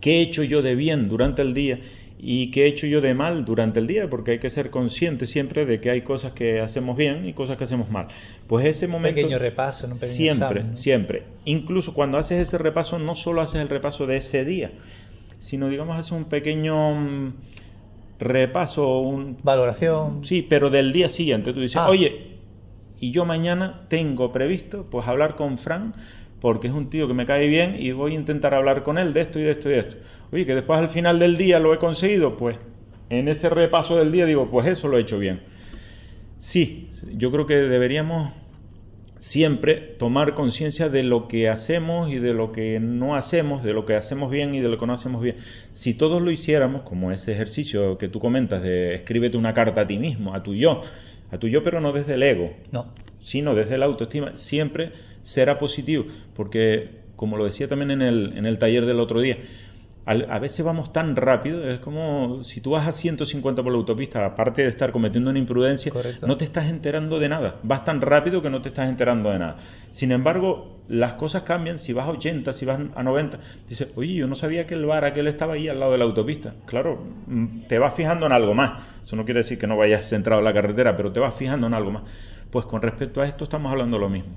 qué 0.00 0.18
he 0.18 0.22
hecho 0.22 0.42
yo 0.42 0.60
de 0.60 0.74
bien 0.74 1.08
durante 1.08 1.42
el 1.42 1.54
día 1.54 1.78
y 2.18 2.50
qué 2.50 2.64
he 2.64 2.68
hecho 2.68 2.86
yo 2.86 3.00
de 3.00 3.14
mal 3.14 3.44
durante 3.44 3.78
el 3.78 3.86
día, 3.86 4.08
porque 4.08 4.32
hay 4.32 4.38
que 4.38 4.50
ser 4.50 4.70
consciente 4.70 5.26
siempre 5.26 5.66
de 5.66 5.80
que 5.80 5.90
hay 5.90 6.02
cosas 6.02 6.32
que 6.32 6.60
hacemos 6.60 6.96
bien 6.96 7.28
y 7.28 7.34
cosas 7.34 7.58
que 7.58 7.64
hacemos 7.64 7.90
mal. 7.90 8.08
Pues 8.46 8.66
ese 8.66 8.86
momento... 8.86 9.16
Pequeño 9.16 9.38
repaso, 9.38 9.86
un 9.86 9.98
pequeño 9.98 10.16
Siempre, 10.16 10.64
siempre. 10.76 11.22
Incluso 11.44 11.92
cuando 11.92 12.18
haces 12.18 12.48
ese 12.48 12.58
repaso, 12.58 12.98
no 12.98 13.14
solo 13.16 13.42
haces 13.42 13.60
el 13.60 13.68
repaso 13.68 14.06
de 14.06 14.16
ese 14.16 14.44
día, 14.44 14.70
sino 15.40 15.68
digamos 15.68 15.98
hacer 15.98 16.16
un 16.16 16.24
pequeño 16.24 16.94
mm, 16.94 17.34
repaso, 18.18 19.00
un, 19.00 19.36
valoración. 19.42 20.24
Sí, 20.24 20.42
pero 20.42 20.70
del 20.70 20.92
día 20.92 21.10
siguiente. 21.10 21.52
Tú 21.52 21.60
dices, 21.60 21.76
ah. 21.76 21.88
oye, 21.88 22.36
y 22.98 23.10
yo 23.10 23.24
mañana 23.24 23.82
tengo 23.88 24.32
previsto 24.32 24.86
pues 24.90 25.06
hablar 25.06 25.36
con 25.36 25.58
Fran 25.58 25.94
porque 26.40 26.68
es 26.68 26.74
un 26.74 26.90
tío 26.90 27.08
que 27.08 27.14
me 27.14 27.26
cae 27.26 27.46
bien 27.48 27.76
y 27.78 27.92
voy 27.92 28.12
a 28.12 28.16
intentar 28.16 28.54
hablar 28.54 28.82
con 28.82 28.98
él 28.98 29.12
de 29.12 29.22
esto 29.22 29.38
y 29.38 29.42
de 29.42 29.52
esto 29.52 29.68
y 29.68 29.72
de 29.72 29.78
esto. 29.80 29.96
Oye, 30.32 30.46
que 30.46 30.54
después 30.54 30.78
al 30.78 30.90
final 30.90 31.18
del 31.18 31.36
día 31.36 31.58
lo 31.58 31.72
he 31.72 31.78
conseguido, 31.78 32.36
pues 32.36 32.58
en 33.10 33.28
ese 33.28 33.48
repaso 33.48 33.96
del 33.96 34.12
día 34.12 34.26
digo, 34.26 34.50
pues 34.50 34.66
eso 34.66 34.88
lo 34.88 34.98
he 34.98 35.02
hecho 35.02 35.18
bien. 35.18 35.40
Sí, 36.40 36.90
yo 37.16 37.30
creo 37.30 37.46
que 37.46 37.56
deberíamos 37.56 38.32
siempre 39.18 39.74
tomar 39.98 40.34
conciencia 40.34 40.88
de 40.88 41.02
lo 41.02 41.26
que 41.26 41.48
hacemos 41.48 42.10
y 42.10 42.20
de 42.20 42.32
lo 42.32 42.52
que 42.52 42.78
no 42.78 43.16
hacemos, 43.16 43.64
de 43.64 43.72
lo 43.72 43.84
que 43.84 43.96
hacemos 43.96 44.30
bien 44.30 44.54
y 44.54 44.60
de 44.60 44.68
lo 44.68 44.78
que 44.78 44.86
no 44.86 44.92
hacemos 44.92 45.20
bien. 45.20 45.36
Si 45.72 45.94
todos 45.94 46.22
lo 46.22 46.30
hiciéramos, 46.30 46.82
como 46.82 47.10
ese 47.10 47.32
ejercicio 47.32 47.98
que 47.98 48.08
tú 48.08 48.20
comentas 48.20 48.62
de 48.62 48.94
escríbete 48.94 49.36
una 49.36 49.52
carta 49.52 49.80
a 49.80 49.86
ti 49.86 49.98
mismo, 49.98 50.34
a 50.34 50.44
tu 50.44 50.54
yo, 50.54 50.82
a 51.32 51.38
tu 51.38 51.48
yo 51.48 51.64
pero 51.64 51.80
no 51.80 51.92
desde 51.92 52.14
el 52.14 52.22
ego, 52.22 52.52
no. 52.70 52.94
sino 53.20 53.56
desde 53.56 53.78
la 53.78 53.86
autoestima, 53.86 54.36
siempre 54.36 54.92
será 55.26 55.58
positivo, 55.58 56.04
porque 56.34 57.02
como 57.16 57.36
lo 57.36 57.44
decía 57.44 57.68
también 57.68 57.90
en 57.90 58.02
el, 58.02 58.38
en 58.38 58.46
el 58.46 58.58
taller 58.58 58.86
del 58.86 59.00
otro 59.00 59.20
día, 59.20 59.38
a 60.06 60.38
veces 60.38 60.64
vamos 60.64 60.92
tan 60.92 61.16
rápido, 61.16 61.68
es 61.68 61.80
como 61.80 62.44
si 62.44 62.60
tú 62.60 62.70
vas 62.70 62.86
a 62.86 62.92
150 62.92 63.60
por 63.60 63.72
la 63.72 63.78
autopista, 63.78 64.24
aparte 64.24 64.62
de 64.62 64.68
estar 64.68 64.92
cometiendo 64.92 65.30
una 65.30 65.40
imprudencia, 65.40 65.92
no 66.22 66.36
te 66.36 66.44
estás 66.44 66.66
enterando 66.66 67.18
de 67.18 67.28
nada. 67.28 67.56
Vas 67.64 67.84
tan 67.84 68.00
rápido 68.00 68.40
que 68.40 68.48
no 68.48 68.62
te 68.62 68.68
estás 68.68 68.88
enterando 68.88 69.30
de 69.30 69.40
nada. 69.40 69.56
Sin 69.90 70.12
embargo, 70.12 70.78
las 70.86 71.14
cosas 71.14 71.42
cambian. 71.42 71.80
Si 71.80 71.92
vas 71.92 72.06
a 72.06 72.10
80, 72.10 72.52
si 72.52 72.64
vas 72.64 72.80
a 72.94 73.02
90, 73.02 73.40
dices, 73.68 73.88
oye, 73.96 74.14
yo 74.14 74.28
no 74.28 74.36
sabía 74.36 74.64
que 74.68 74.74
el 74.74 74.86
bar 74.86 75.04
aquel 75.04 75.26
estaba 75.26 75.54
ahí 75.54 75.66
al 75.68 75.80
lado 75.80 75.90
de 75.90 75.98
la 75.98 76.04
autopista. 76.04 76.54
Claro, 76.66 77.02
mm, 77.26 77.62
te 77.66 77.80
vas 77.80 77.94
fijando 77.94 78.26
en 78.26 78.32
algo 78.32 78.54
más. 78.54 78.84
Eso 79.04 79.16
no 79.16 79.24
quiere 79.24 79.40
decir 79.40 79.58
que 79.58 79.66
no 79.66 79.76
vayas 79.76 80.08
centrado 80.08 80.38
en 80.40 80.44
la 80.44 80.52
carretera, 80.52 80.96
pero 80.96 81.10
te 81.10 81.18
vas 81.18 81.34
fijando 81.34 81.66
en 81.66 81.74
algo 81.74 81.90
más. 81.90 82.04
Pues 82.52 82.64
con 82.66 82.80
respecto 82.80 83.22
a 83.22 83.26
esto 83.26 83.42
estamos 83.42 83.72
hablando 83.72 83.98
lo 83.98 84.08
mismo. 84.08 84.36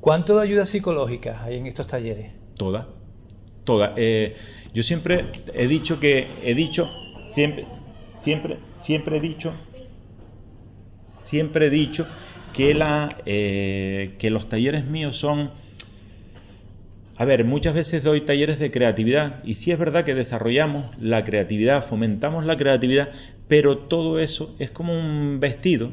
¿Cuánto 0.00 0.36
de 0.36 0.42
ayuda 0.42 0.64
psicológica 0.64 1.42
hay 1.42 1.56
en 1.56 1.66
estos 1.66 1.86
talleres? 1.86 2.32
Toda. 2.56 2.88
Toda. 3.64 3.94
Eh, 3.96 4.36
yo 4.72 4.82
siempre 4.82 5.26
he 5.54 5.66
dicho 5.66 5.98
que, 5.98 6.28
he 6.42 6.54
dicho, 6.54 6.88
siempre, 7.32 7.66
siempre, 8.20 8.58
siempre 8.78 9.16
he 9.16 9.20
dicho, 9.20 9.52
siempre 11.24 11.66
he 11.66 11.70
dicho 11.70 12.06
que, 12.52 12.74
la, 12.74 13.16
eh, 13.26 14.14
que 14.18 14.30
los 14.30 14.48
talleres 14.48 14.86
míos 14.86 15.16
son, 15.16 15.50
a 17.16 17.24
ver, 17.24 17.44
muchas 17.44 17.74
veces 17.74 18.04
doy 18.04 18.22
talleres 18.22 18.58
de 18.58 18.70
creatividad 18.70 19.42
y 19.44 19.54
sí 19.54 19.72
es 19.72 19.78
verdad 19.78 20.04
que 20.04 20.14
desarrollamos 20.14 20.90
la 21.00 21.24
creatividad, 21.24 21.86
fomentamos 21.86 22.46
la 22.46 22.56
creatividad, 22.56 23.10
pero 23.48 23.78
todo 23.78 24.20
eso 24.20 24.54
es 24.58 24.70
como 24.70 24.92
un 24.92 25.40
vestido 25.40 25.90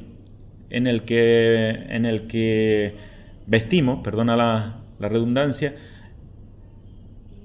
en 0.70 0.88
el 0.88 1.04
que, 1.04 1.70
en 1.70 2.06
el 2.06 2.28
que 2.28 3.13
vestimos, 3.48 4.04
perdona 4.04 4.36
la, 4.36 4.80
redundancia, 5.00 5.76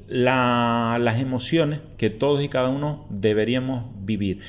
las 0.09 1.21
emociones 1.21 1.81
que 1.97 2.11
todos 2.11 2.43
y 2.43 2.49
cada 2.49 2.69
uno 2.69 3.07
deberíamos 3.11 3.87
vivir. 4.05 4.41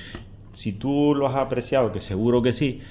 si 0.53 0.73
tú 0.73 1.15
lo 1.15 1.27
has 1.27 1.35
apreciado, 1.35 1.91
que 1.91 2.01
seguro 2.01 2.41
que 2.41 2.51
sí, 2.51 2.81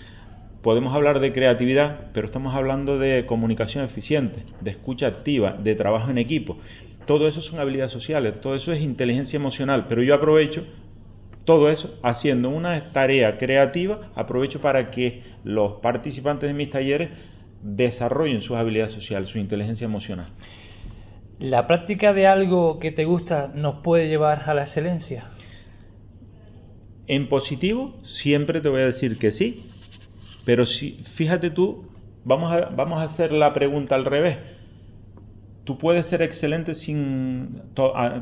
podemos 0.62 0.94
hablar 0.94 1.20
de 1.20 1.32
creatividad, 1.32 2.10
pero 2.12 2.26
estamos 2.26 2.54
hablando 2.54 2.98
de 2.98 3.26
comunicación 3.26 3.84
eficiente, 3.84 4.42
de 4.60 4.70
escucha 4.70 5.06
activa, 5.06 5.52
de 5.52 5.74
trabajo 5.74 6.10
en 6.10 6.18
equipo. 6.18 6.58
Todo 7.06 7.28
eso 7.28 7.40
son 7.40 7.60
habilidades 7.60 7.92
sociales, 7.92 8.40
todo 8.40 8.54
eso 8.54 8.72
es 8.72 8.80
inteligencia 8.80 9.36
emocional, 9.36 9.86
pero 9.88 10.02
yo 10.02 10.14
aprovecho 10.14 10.64
todo 11.44 11.70
eso 11.70 11.98
haciendo 12.02 12.50
una 12.50 12.92
tarea 12.92 13.38
creativa, 13.38 14.10
aprovecho 14.14 14.60
para 14.60 14.90
que 14.90 15.22
los 15.44 15.80
participantes 15.80 16.46
de 16.46 16.52
mis 16.52 16.70
talleres 16.70 17.08
desarrollen 17.62 18.42
sus 18.42 18.56
habilidades 18.56 18.92
sociales, 18.92 19.28
su 19.28 19.38
inteligencia 19.38 19.84
emocional. 19.84 20.28
¿La 21.38 21.66
práctica 21.66 22.12
de 22.12 22.26
algo 22.26 22.78
que 22.78 22.90
te 22.90 23.04
gusta 23.04 23.50
nos 23.54 23.76
puede 23.76 24.08
llevar 24.08 24.48
a 24.48 24.54
la 24.54 24.62
excelencia? 24.62 25.30
En 27.06 27.28
positivo, 27.28 27.94
siempre 28.02 28.60
te 28.60 28.68
voy 28.68 28.82
a 28.82 28.86
decir 28.86 29.18
que 29.18 29.30
sí, 29.30 29.70
pero 30.44 30.66
si, 30.66 31.02
fíjate 31.14 31.50
tú, 31.50 31.86
vamos 32.24 32.52
a, 32.52 32.70
vamos 32.70 32.98
a 32.98 33.04
hacer 33.04 33.32
la 33.32 33.54
pregunta 33.54 33.94
al 33.94 34.04
revés. 34.04 34.38
¿Tú 35.64 35.78
puedes 35.78 36.06
ser 36.06 36.22
excelente 36.22 36.74
sin 36.74 37.60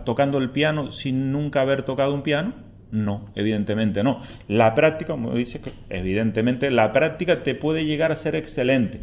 tocando 0.05 0.39
el 0.39 0.51
piano 0.51 0.93
sin 0.93 1.33
nunca 1.33 1.61
haber 1.63 1.85
tocado 1.85 2.13
un 2.13 2.23
piano? 2.23 2.66
No, 2.91 3.27
evidentemente 3.35 4.03
no. 4.03 4.23
La 4.49 4.75
práctica, 4.75 5.13
como 5.13 5.35
dice 5.35 5.61
evidentemente 5.91 6.71
la 6.71 6.93
práctica 6.93 7.43
te 7.43 7.55
puede 7.55 7.85
llegar 7.85 8.13
a 8.13 8.17
ser 8.17 8.37
excelente. 8.37 9.01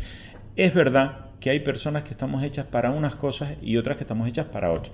Es 0.56 0.74
verdad 0.74 1.32
que 1.40 1.50
hay 1.50 1.60
personas 1.60 2.04
que 2.04 2.12
estamos 2.12 2.44
hechas 2.44 2.68
para 2.68 2.92
unas 2.92 3.16
cosas 3.16 3.58
y 3.62 3.76
otras 3.76 3.98
que 3.98 4.04
estamos 4.04 4.28
hechas 4.28 4.48
para 4.48 4.72
otras. 4.72 4.94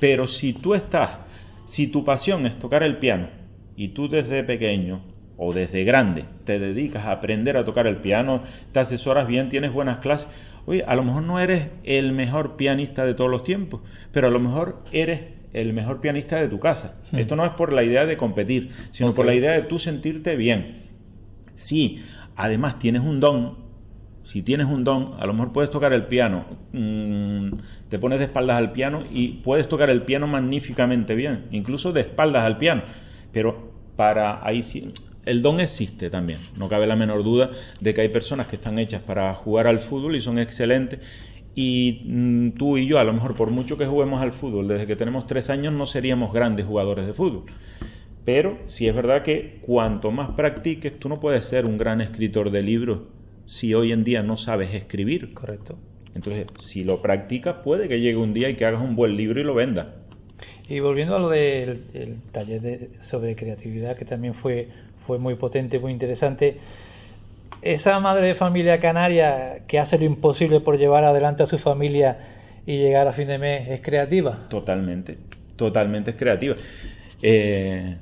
Pero 0.00 0.26
si 0.26 0.52
tú 0.52 0.74
estás, 0.74 1.18
si 1.66 1.86
tu 1.86 2.04
pasión 2.04 2.46
es 2.46 2.58
tocar 2.58 2.82
el 2.82 2.96
piano 2.96 3.28
y 3.76 3.88
tú 3.88 4.08
desde 4.08 4.42
pequeño 4.42 5.02
o 5.36 5.52
desde 5.52 5.84
grande 5.84 6.24
te 6.44 6.58
dedicas 6.58 7.04
a 7.06 7.12
aprender 7.12 7.56
a 7.56 7.64
tocar 7.64 7.86
el 7.86 7.98
piano, 7.98 8.42
te 8.72 8.80
asesoras 8.80 9.28
bien, 9.28 9.48
tienes 9.48 9.72
buenas 9.72 9.98
clases, 9.98 10.26
oye, 10.66 10.82
a 10.84 10.96
lo 10.96 11.04
mejor 11.04 11.22
no 11.22 11.38
eres 11.38 11.68
el 11.84 12.12
mejor 12.12 12.56
pianista 12.56 13.04
de 13.04 13.14
todos 13.14 13.30
los 13.30 13.44
tiempos, 13.44 13.82
pero 14.12 14.26
a 14.26 14.30
lo 14.30 14.40
mejor 14.40 14.82
eres 14.92 15.20
el 15.56 15.72
mejor 15.72 16.00
pianista 16.00 16.36
de 16.36 16.48
tu 16.48 16.60
casa. 16.60 16.94
Hmm. 17.10 17.18
Esto 17.18 17.34
no 17.34 17.44
es 17.46 17.52
por 17.52 17.72
la 17.72 17.82
idea 17.82 18.04
de 18.04 18.16
competir, 18.16 18.70
sino 18.92 19.14
por 19.14 19.26
la 19.26 19.34
idea 19.34 19.52
de 19.52 19.62
tú 19.62 19.78
sentirte 19.78 20.36
bien. 20.36 20.82
Si 21.54 22.02
además 22.36 22.78
tienes 22.78 23.02
un 23.02 23.20
don, 23.20 23.66
si 24.24 24.42
tienes 24.42 24.66
un 24.66 24.84
don, 24.84 25.14
a 25.18 25.26
lo 25.26 25.32
mejor 25.32 25.52
puedes 25.52 25.70
tocar 25.70 25.92
el 25.94 26.04
piano, 26.04 26.44
mm, 26.72 27.50
te 27.88 27.98
pones 27.98 28.18
de 28.18 28.26
espaldas 28.26 28.58
al 28.58 28.72
piano 28.72 29.04
y 29.10 29.40
puedes 29.44 29.68
tocar 29.68 29.88
el 29.88 30.02
piano 30.02 30.26
magníficamente 30.26 31.14
bien, 31.14 31.46
incluso 31.52 31.92
de 31.92 32.02
espaldas 32.02 32.44
al 32.44 32.58
piano, 32.58 32.82
pero 33.32 33.72
para 33.96 34.46
ahí 34.46 34.62
sí, 34.62 34.92
el 35.24 35.40
don 35.42 35.60
existe 35.60 36.10
también, 36.10 36.40
no 36.56 36.68
cabe 36.68 36.86
la 36.86 36.96
menor 36.96 37.24
duda 37.24 37.50
de 37.80 37.94
que 37.94 38.02
hay 38.02 38.08
personas 38.10 38.46
que 38.48 38.56
están 38.56 38.78
hechas 38.78 39.00
para 39.02 39.32
jugar 39.34 39.66
al 39.66 39.78
fútbol 39.80 40.16
y 40.16 40.20
son 40.20 40.38
excelentes 40.38 41.00
y 41.58 42.02
mm, 42.04 42.50
tú 42.52 42.76
y 42.76 42.86
yo, 42.86 42.98
a 42.98 43.04
lo 43.04 43.14
mejor 43.14 43.34
por 43.34 43.50
mucho 43.50 43.78
que 43.78 43.86
juguemos 43.86 44.22
al 44.22 44.32
fútbol, 44.32 44.68
desde 44.68 44.86
que 44.86 44.94
tenemos 44.94 45.26
tres 45.26 45.48
años 45.48 45.72
no 45.72 45.86
seríamos 45.86 46.32
grandes 46.32 46.66
jugadores 46.66 47.06
de 47.06 47.14
fútbol. 47.14 47.44
Pero 48.26 48.58
sí 48.66 48.86
es 48.86 48.94
verdad 48.94 49.22
que 49.22 49.60
cuanto 49.62 50.10
más 50.10 50.32
practiques, 50.32 50.98
tú 50.98 51.08
no 51.08 51.18
puedes 51.18 51.46
ser 51.46 51.64
un 51.64 51.78
gran 51.78 52.02
escritor 52.02 52.50
de 52.50 52.62
libros 52.62 53.00
si 53.46 53.72
hoy 53.72 53.92
en 53.92 54.04
día 54.04 54.22
no 54.22 54.36
sabes 54.36 54.74
escribir. 54.74 55.32
Correcto. 55.32 55.78
Entonces, 56.14 56.46
si 56.60 56.84
lo 56.84 57.00
practicas, 57.00 57.56
puede 57.64 57.88
que 57.88 58.00
llegue 58.00 58.16
un 58.16 58.34
día 58.34 58.50
y 58.50 58.56
que 58.56 58.66
hagas 58.66 58.82
un 58.82 58.94
buen 58.94 59.16
libro 59.16 59.40
y 59.40 59.44
lo 59.44 59.54
vendas. 59.54 59.86
Y 60.68 60.80
volviendo 60.80 61.16
a 61.16 61.20
lo 61.20 61.30
del 61.30 61.84
taller 62.32 62.90
sobre 63.04 63.34
creatividad, 63.34 63.96
que 63.96 64.04
también 64.04 64.34
fue, 64.34 64.68
fue 65.06 65.18
muy 65.18 65.36
potente, 65.36 65.78
muy 65.78 65.92
interesante, 65.92 66.58
esa 67.72 67.98
madre 68.00 68.28
de 68.28 68.34
familia 68.34 68.80
canaria 68.80 69.60
que 69.66 69.78
hace 69.78 69.98
lo 69.98 70.04
imposible 70.04 70.60
por 70.60 70.78
llevar 70.78 71.04
adelante 71.04 71.42
a 71.42 71.46
su 71.46 71.58
familia 71.58 72.18
y 72.66 72.78
llegar 72.78 73.08
a 73.08 73.12
fin 73.12 73.28
de 73.28 73.38
mes 73.38 73.68
es 73.68 73.80
creativa. 73.80 74.46
Totalmente, 74.48 75.18
totalmente 75.56 76.10
es 76.12 76.16
creativa. 76.16 76.56
Eh, 77.22 77.96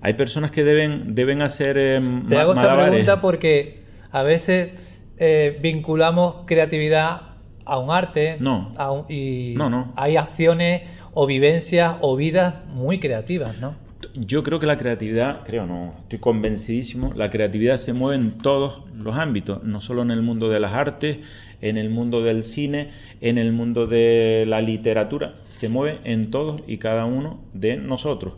hay 0.00 0.12
personas 0.14 0.50
que 0.50 0.64
deben, 0.64 1.14
deben 1.14 1.42
hacer 1.42 1.76
eh, 1.78 2.00
Te 2.28 2.36
hago 2.36 2.54
esta 2.54 2.76
pregunta 2.76 3.20
porque 3.20 3.80
a 4.10 4.22
veces 4.22 4.70
eh, 5.18 5.58
vinculamos 5.60 6.46
creatividad 6.46 7.22
a 7.64 7.78
un 7.78 7.90
arte 7.90 8.36
no. 8.40 8.74
y 9.08 9.54
no, 9.56 9.68
no. 9.68 9.92
hay 9.96 10.16
acciones 10.16 10.82
o 11.12 11.26
vivencias 11.26 11.96
o 12.00 12.16
vidas 12.16 12.64
muy 12.66 13.00
creativas, 13.00 13.58
¿no? 13.58 13.74
Yo 14.14 14.42
creo 14.42 14.58
que 14.58 14.66
la 14.66 14.78
creatividad, 14.78 15.44
creo 15.44 15.66
no, 15.66 15.94
estoy 16.02 16.18
convencidísimo, 16.18 17.12
la 17.14 17.30
creatividad 17.30 17.76
se 17.76 17.92
mueve 17.92 18.16
en 18.16 18.38
todos 18.38 18.82
los 18.94 19.16
ámbitos, 19.16 19.62
no 19.64 19.80
solo 19.80 20.02
en 20.02 20.10
el 20.10 20.22
mundo 20.22 20.48
de 20.48 20.60
las 20.60 20.72
artes, 20.72 21.18
en 21.60 21.76
el 21.76 21.90
mundo 21.90 22.22
del 22.22 22.44
cine, 22.44 22.90
en 23.20 23.38
el 23.38 23.52
mundo 23.52 23.86
de 23.86 24.44
la 24.46 24.60
literatura, 24.60 25.34
se 25.46 25.68
mueve 25.68 25.98
en 26.04 26.30
todos 26.30 26.62
y 26.66 26.78
cada 26.78 27.04
uno 27.04 27.40
de 27.52 27.76
nosotros. 27.76 28.34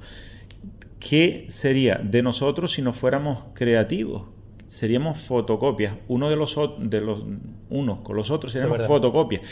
¿Qué 0.98 1.46
sería 1.48 1.96
de 2.02 2.22
nosotros 2.22 2.72
si 2.72 2.82
no 2.82 2.92
fuéramos 2.92 3.44
creativos? 3.54 4.28
Seríamos 4.68 5.20
fotocopias, 5.22 5.94
uno 6.08 6.30
de 6.30 6.36
los, 6.36 6.56
de 6.78 7.00
los 7.00 7.24
unos 7.70 8.00
con 8.00 8.16
los 8.16 8.30
otros 8.30 8.52
seríamos 8.52 8.86
fotocopias 8.86 9.42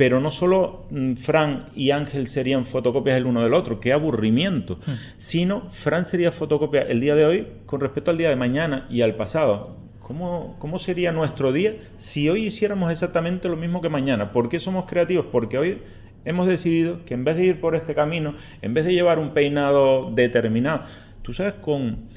pero 0.00 0.18
no 0.18 0.30
solo 0.30 0.86
mm, 0.88 1.16
Fran 1.16 1.66
y 1.76 1.90
Ángel 1.90 2.28
serían 2.28 2.64
fotocopias 2.64 3.18
el 3.18 3.26
uno 3.26 3.42
del 3.42 3.52
otro, 3.52 3.80
qué 3.80 3.92
aburrimiento, 3.92 4.76
hmm. 4.76 4.94
sino 5.18 5.68
Fran 5.72 6.06
sería 6.06 6.32
fotocopia 6.32 6.80
el 6.80 7.02
día 7.02 7.14
de 7.14 7.26
hoy 7.26 7.46
con 7.66 7.82
respecto 7.82 8.10
al 8.10 8.16
día 8.16 8.30
de 8.30 8.36
mañana 8.36 8.86
y 8.88 9.02
al 9.02 9.16
pasado. 9.16 9.76
¿Cómo, 10.00 10.56
¿Cómo 10.58 10.78
sería 10.78 11.12
nuestro 11.12 11.52
día 11.52 11.74
si 11.98 12.30
hoy 12.30 12.46
hiciéramos 12.46 12.90
exactamente 12.90 13.46
lo 13.50 13.56
mismo 13.56 13.82
que 13.82 13.90
mañana? 13.90 14.32
¿Por 14.32 14.48
qué 14.48 14.58
somos 14.58 14.86
creativos? 14.86 15.26
Porque 15.30 15.58
hoy 15.58 15.82
hemos 16.24 16.48
decidido 16.48 17.04
que 17.04 17.12
en 17.12 17.24
vez 17.24 17.36
de 17.36 17.44
ir 17.44 17.60
por 17.60 17.76
este 17.76 17.94
camino, 17.94 18.36
en 18.62 18.72
vez 18.72 18.86
de 18.86 18.94
llevar 18.94 19.18
un 19.18 19.34
peinado 19.34 20.10
determinado, 20.12 20.84
tú 21.20 21.34
sabes 21.34 21.56
con... 21.56 22.08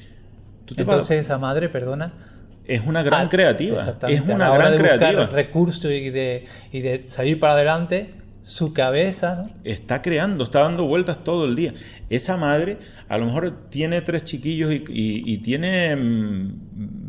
¿tú 0.64 0.74
te 0.74 0.80
Entonces 0.84 1.20
esa 1.20 1.36
madre, 1.36 1.68
perdona, 1.68 2.14
es 2.66 2.82
una 2.86 3.02
gran 3.02 3.28
creativa. 3.28 3.96
Es 4.08 4.20
una 4.22 4.54
gran 4.54 4.72
de 4.72 4.78
creativa. 4.78 5.26
recursos 5.26 5.90
y 5.90 6.10
de, 6.10 6.46
y 6.72 6.80
de 6.80 7.02
salir 7.10 7.38
para 7.38 7.54
adelante, 7.54 8.14
su 8.42 8.72
cabeza. 8.72 9.50
Está 9.64 10.02
creando, 10.02 10.44
está 10.44 10.60
dando 10.60 10.86
vueltas 10.86 11.24
todo 11.24 11.44
el 11.44 11.56
día. 11.56 11.74
Esa 12.10 12.36
madre 12.36 12.78
a 13.08 13.18
lo 13.18 13.26
mejor 13.26 13.68
tiene 13.70 14.00
tres 14.02 14.24
chiquillos 14.24 14.72
y, 14.72 14.82
y, 14.88 15.38
tiene 15.38 15.94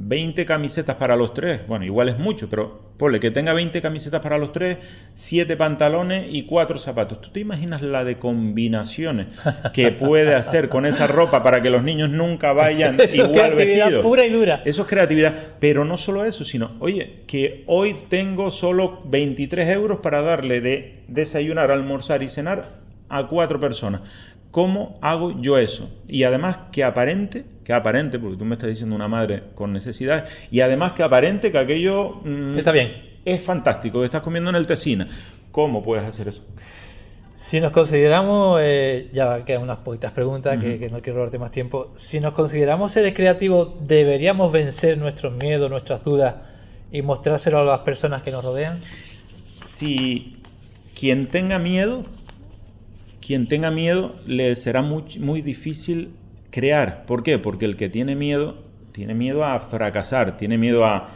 20 0.07 0.43
mm, 0.43 0.45
camisetas 0.45 0.95
para 0.97 1.15
los 1.15 1.33
tres. 1.33 1.67
Bueno, 1.67 1.85
igual 1.85 2.09
es 2.09 2.17
mucho, 2.17 2.49
pero 2.49 2.79
ponle 2.97 3.19
que 3.19 3.31
tenga 3.31 3.53
20 3.53 3.81
camisetas 3.81 4.21
para 4.21 4.37
los 4.37 4.51
tres, 4.51 4.77
7 5.15 5.57
pantalones 5.57 6.27
y 6.31 6.43
4 6.43 6.79
zapatos. 6.79 7.21
¿Tú 7.21 7.31
te 7.31 7.39
imaginas 7.39 7.81
la 7.81 8.03
de 8.03 8.17
combinaciones 8.17 9.27
que 9.73 9.91
puede 9.99 10.35
hacer 10.35 10.69
con 10.69 10.85
esa 10.85 11.07
ropa 11.07 11.43
para 11.43 11.61
que 11.61 11.69
los 11.69 11.83
niños 11.83 12.09
nunca 12.09 12.53
vayan 12.53 12.97
igual 13.11 13.55
vestidos? 13.55 14.03
pura 14.03 14.25
y 14.25 14.29
dura. 14.29 14.61
Eso 14.65 14.83
es 14.83 14.87
creatividad. 14.87 15.33
Pero 15.59 15.85
no 15.85 15.97
solo 15.97 16.25
eso, 16.25 16.45
sino, 16.45 16.71
oye, 16.79 17.23
que 17.27 17.63
hoy 17.67 17.95
tengo 18.09 18.51
solo 18.51 19.01
23 19.05 19.69
euros 19.69 19.99
para 19.99 20.21
darle 20.21 20.61
de 20.61 21.03
desayunar, 21.07 21.71
almorzar 21.71 22.23
y 22.23 22.29
cenar 22.29 22.85
a 23.09 23.27
cuatro 23.27 23.59
personas. 23.59 24.01
¿Cómo 24.51 24.97
hago 25.01 25.41
yo 25.41 25.57
eso? 25.57 25.89
Y 26.07 26.23
además 26.23 26.57
que 26.71 26.83
aparente, 26.83 27.43
que 27.65 27.73
aparente, 27.73 28.19
porque 28.19 28.37
tú 28.37 28.45
me 28.45 28.55
estás 28.55 28.69
diciendo 28.69 28.95
una 28.95 29.07
madre 29.07 29.43
con 29.55 29.73
necesidad, 29.73 30.25
y 30.51 30.61
además 30.61 30.93
que 30.93 31.03
aparente 31.03 31.51
que 31.51 31.57
aquello 31.57 32.21
mm, 32.23 32.57
está 32.57 32.71
bien. 32.71 33.15
Es 33.25 33.43
fantástico, 33.43 33.99
que 33.99 34.05
estás 34.05 34.21
comiendo 34.21 34.51
en 34.51 34.55
el 34.55 34.67
Tesina. 34.67 35.07
¿Cómo 35.51 35.83
puedes 35.83 36.05
hacer 36.05 36.27
eso? 36.27 36.43
Si 37.49 37.59
nos 37.59 37.71
consideramos, 37.71 38.59
eh, 38.61 39.09
ya 39.13 39.43
quedan 39.45 39.63
unas 39.63 39.79
poquitas 39.79 40.11
preguntas 40.11 40.59
que, 40.59 40.79
que, 40.79 40.89
no 40.89 41.01
quiero 41.01 41.17
robarte 41.17 41.39
más 41.39 41.51
tiempo. 41.51 41.93
Si 41.97 42.19
nos 42.19 42.33
consideramos 42.33 42.91
seres 42.91 43.15
creativos, 43.15 43.87
¿deberíamos 43.87 44.51
vencer 44.51 44.97
nuestros 44.97 45.33
miedos, 45.33 45.69
nuestras 45.69 46.03
dudas 46.03 46.35
y 46.91 47.01
mostrárselo 47.01 47.59
a 47.59 47.63
las 47.63 47.79
personas 47.81 48.21
que 48.21 48.31
nos 48.31 48.43
rodean? 48.43 48.81
Si 49.77 50.37
quien 50.95 51.27
tenga 51.27 51.59
miedo 51.59 52.05
quien 53.25 53.47
tenga 53.47 53.71
miedo 53.71 54.15
le 54.27 54.55
será 54.55 54.81
muy, 54.83 55.03
muy 55.19 55.41
difícil 55.41 56.11
crear. 56.55 57.05
¿Por 57.05 57.21
qué? 57.21 57.37
Porque 57.37 57.65
el 57.65 57.75
que 57.75 57.89
tiene 57.89 58.15
miedo, 58.15 58.55
tiene 58.93 59.13
miedo 59.13 59.43
a 59.43 59.59
fracasar, 59.59 60.37
tiene 60.37 60.57
miedo 60.57 60.85
a, 60.85 61.09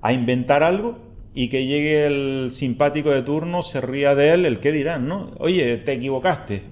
a 0.00 0.12
inventar 0.14 0.62
algo 0.62 0.98
y 1.34 1.50
que 1.50 1.66
llegue 1.66 2.06
el 2.06 2.52
simpático 2.52 3.10
de 3.10 3.22
turno, 3.22 3.62
se 3.62 3.82
ría 3.82 4.14
de 4.14 4.32
él, 4.32 4.46
el 4.46 4.58
que 4.60 4.72
dirán, 4.72 5.06
¿no? 5.06 5.32
Oye, 5.38 5.76
te 5.84 5.92
equivocaste. 5.92 6.62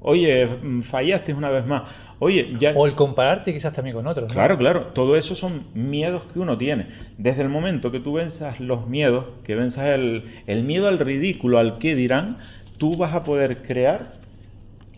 Oye, 0.00 0.46
mm, 0.46 0.82
fallaste 0.84 1.34
una 1.34 1.50
vez 1.50 1.66
más. 1.66 1.82
Oye, 2.20 2.56
ya... 2.58 2.72
O 2.74 2.86
el 2.86 2.94
compararte 2.94 3.52
quizás 3.52 3.74
también 3.74 3.94
con 3.94 4.06
otros. 4.06 4.32
Claro, 4.32 4.56
claro. 4.56 4.86
Todo 4.94 5.16
eso 5.16 5.34
son 5.34 5.66
miedos 5.74 6.22
que 6.32 6.38
uno 6.38 6.56
tiene. 6.56 6.86
Desde 7.18 7.42
el 7.42 7.50
momento 7.50 7.90
que 7.90 8.00
tú 8.00 8.14
venzas 8.14 8.60
los 8.60 8.88
miedos, 8.88 9.26
que 9.44 9.54
venzas 9.54 9.88
el, 9.88 10.24
el 10.46 10.64
miedo 10.64 10.88
al 10.88 10.98
ridículo, 10.98 11.58
al 11.58 11.76
que 11.76 11.94
dirán, 11.94 12.38
tú 12.78 12.96
vas 12.96 13.14
a 13.14 13.24
poder 13.24 13.62
crear 13.62 14.24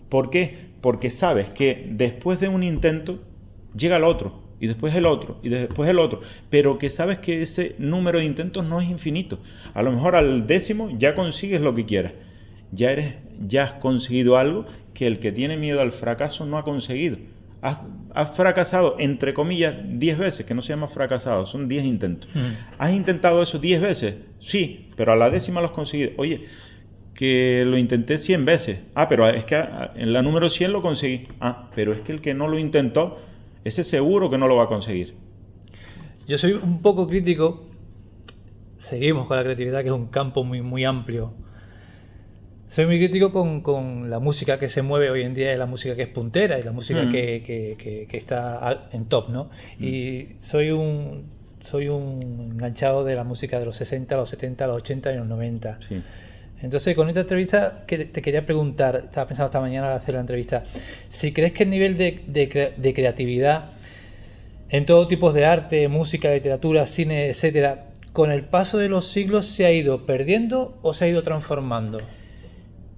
¿Por 0.09 0.31
qué? 0.31 0.66
Porque 0.81 1.11
sabes 1.11 1.51
que 1.51 1.87
después 1.91 2.41
de 2.41 2.49
un 2.49 2.63
intento 2.63 3.21
llega 3.75 3.97
el 3.97 4.05
otro 4.05 4.47
y 4.61 4.67
después 4.67 4.95
el 4.95 5.07
otro, 5.07 5.39
y 5.43 5.49
después 5.49 5.89
el 5.89 5.99
otro, 5.99 6.21
pero 6.49 6.79
que 6.79 6.89
sabes 6.89 7.19
que 7.19 7.43
ese 7.43 7.75
número 7.79 8.19
de 8.19 8.25
intentos 8.25 8.65
no 8.65 8.81
es 8.81 8.89
infinito. 8.89 9.39
A 9.75 9.83
lo 9.83 9.93
mejor 9.93 10.17
al 10.17 10.47
décimo 10.47 10.91
ya 10.99 11.15
consigues 11.15 11.61
lo 11.61 11.75
que 11.75 11.85
quieras. 11.85 12.13
Ya 12.73 12.91
eres, 12.91 13.17
ya 13.47 13.65
has 13.65 13.73
conseguido 13.75 14.39
algo 14.39 14.67
que 14.95 15.07
el 15.07 15.21
que 15.21 15.31
tiene 15.31 15.57
miedo 15.57 15.81
al 15.81 15.93
fracaso 15.93 16.47
no 16.47 16.59
ha 16.59 16.65
conseguido. 16.65 17.19
Has, 17.63 18.37
fracasado, 18.37 18.97
entre 18.99 19.35
comillas, 19.35 19.75
10 19.99 20.19
veces, 20.19 20.47
que 20.47 20.55
no 20.55 20.63
se 20.63 20.69
llama 20.69 20.89
fracasado, 20.89 21.47
son 21.47 21.69
10 21.69 21.85
intentos. 21.85 22.31
Mm. 22.33 22.53
¿Has 22.79 22.93
intentado 22.93 23.43
eso 23.43 23.59
10 23.59 23.81
veces? 23.81 24.15
Sí, 24.41 24.91
pero 24.97 25.13
a 25.13 25.17
la 25.17 25.31
décima 25.31 25.61
lo 25.61 25.67
has 25.67 25.73
conseguido. 25.73 26.13
Oye, 26.17 26.47
que 27.17 27.65
lo 27.67 27.79
intenté 27.79 28.19
100 28.19 28.45
veces. 28.45 28.79
Ah, 28.95 29.09
pero 29.09 29.29
es 29.29 29.45
que 29.45 29.57
en 29.95 30.13
la 30.13 30.23
número 30.23 30.51
100 30.51 30.73
lo 30.73 30.83
conseguí. 30.83 31.27
Ah, 31.41 31.71
pero 31.75 31.93
es 31.93 32.01
que 32.01 32.13
el 32.13 32.21
que 32.21 32.35
no 32.35 32.49
lo 32.49 32.59
intentó, 32.59 33.19
ese 33.65 33.85
seguro 33.85 34.31
que 34.31 34.39
no 34.39 34.49
lo 34.49 34.57
va 34.57 34.65
a 34.65 34.69
conseguir. 34.69 35.15
Yo 36.29 36.39
soy 36.39 36.53
un 36.53 36.83
poco 36.83 37.07
crítico. 37.09 37.65
Seguimos 38.79 39.27
con 39.27 39.37
la 39.37 39.43
creatividad, 39.43 39.81
que 39.83 39.89
es 39.89 39.95
un 39.95 40.09
campo 40.09 40.45
muy, 40.45 40.63
muy 40.63 40.85
amplio 40.85 41.33
soy 42.69 42.87
muy 42.87 42.99
crítico 42.99 43.33
con, 43.33 43.61
con, 43.63 44.11
la 44.11 44.19
música 44.19 44.59
que 44.59 44.69
se 44.69 44.83
mueve 44.83 45.11
hoy 45.11 45.23
en 45.23 45.35
día 45.35 45.53
y 45.55 45.57
la 45.57 45.67
música 45.67 45.95
que 45.95 46.03
es 46.03 46.09
puntera 46.09 46.59
y 46.59 46.63
la 46.63 46.73
música 46.73 47.03
mm. 47.03 47.13
que, 47.13 47.43
que, 47.79 48.07
que, 48.07 48.17
está 48.17 48.89
en 48.93 49.07
top, 49.07 49.31
¿no? 49.31 49.45
Mm. 49.79 49.85
Y 49.85 50.29
soy 50.43 50.73
un 50.73 51.37
soy 51.65 51.89
un 51.89 52.51
enganchado 52.53 53.03
de 53.05 53.15
la 53.15 53.25
música 53.25 53.59
de 53.59 53.67
los 53.67 53.77
60, 53.77 54.15
los 54.17 54.29
70, 54.31 54.67
los 54.67 54.77
80 54.77 55.13
y 55.13 55.17
los 55.17 55.27
90. 55.27 55.79
Sí. 55.89 56.03
Entonces, 56.63 56.97
con 56.97 57.09
esta 57.09 57.21
entrevista 57.21 57.85
que 57.87 58.07
te 58.07 58.23
quería 58.23 58.47
preguntar, 58.47 59.03
estaba 59.05 59.27
pensando 59.27 59.47
esta 59.47 59.61
mañana 59.61 59.91
al 59.91 59.99
hacer 59.99 60.15
la 60.15 60.21
entrevista, 60.21 60.65
si 61.11 61.33
crees 61.33 61.53
que 61.53 61.65
el 61.65 61.71
nivel 61.71 61.99
de, 61.99 62.23
de, 62.27 62.73
de 62.77 62.95
creatividad 62.95 63.73
en 64.69 64.87
todo 64.87 65.07
tipo 65.07 65.33
de 65.33 65.45
arte, 65.45 65.87
música, 65.89 66.33
literatura, 66.33 66.87
cine, 66.87 67.29
etcétera, 67.29 67.87
con 68.13 68.33
el 68.33 68.45
paso 68.45 68.79
de 68.79 68.89
los 68.89 69.09
siglos 69.09 69.47
se 69.47 69.67
ha 69.67 69.73
ido 69.73 70.07
perdiendo 70.07 70.79
o 70.83 70.95
se 70.95 71.05
ha 71.05 71.09
ido 71.09 71.23
transformando? 71.23 72.01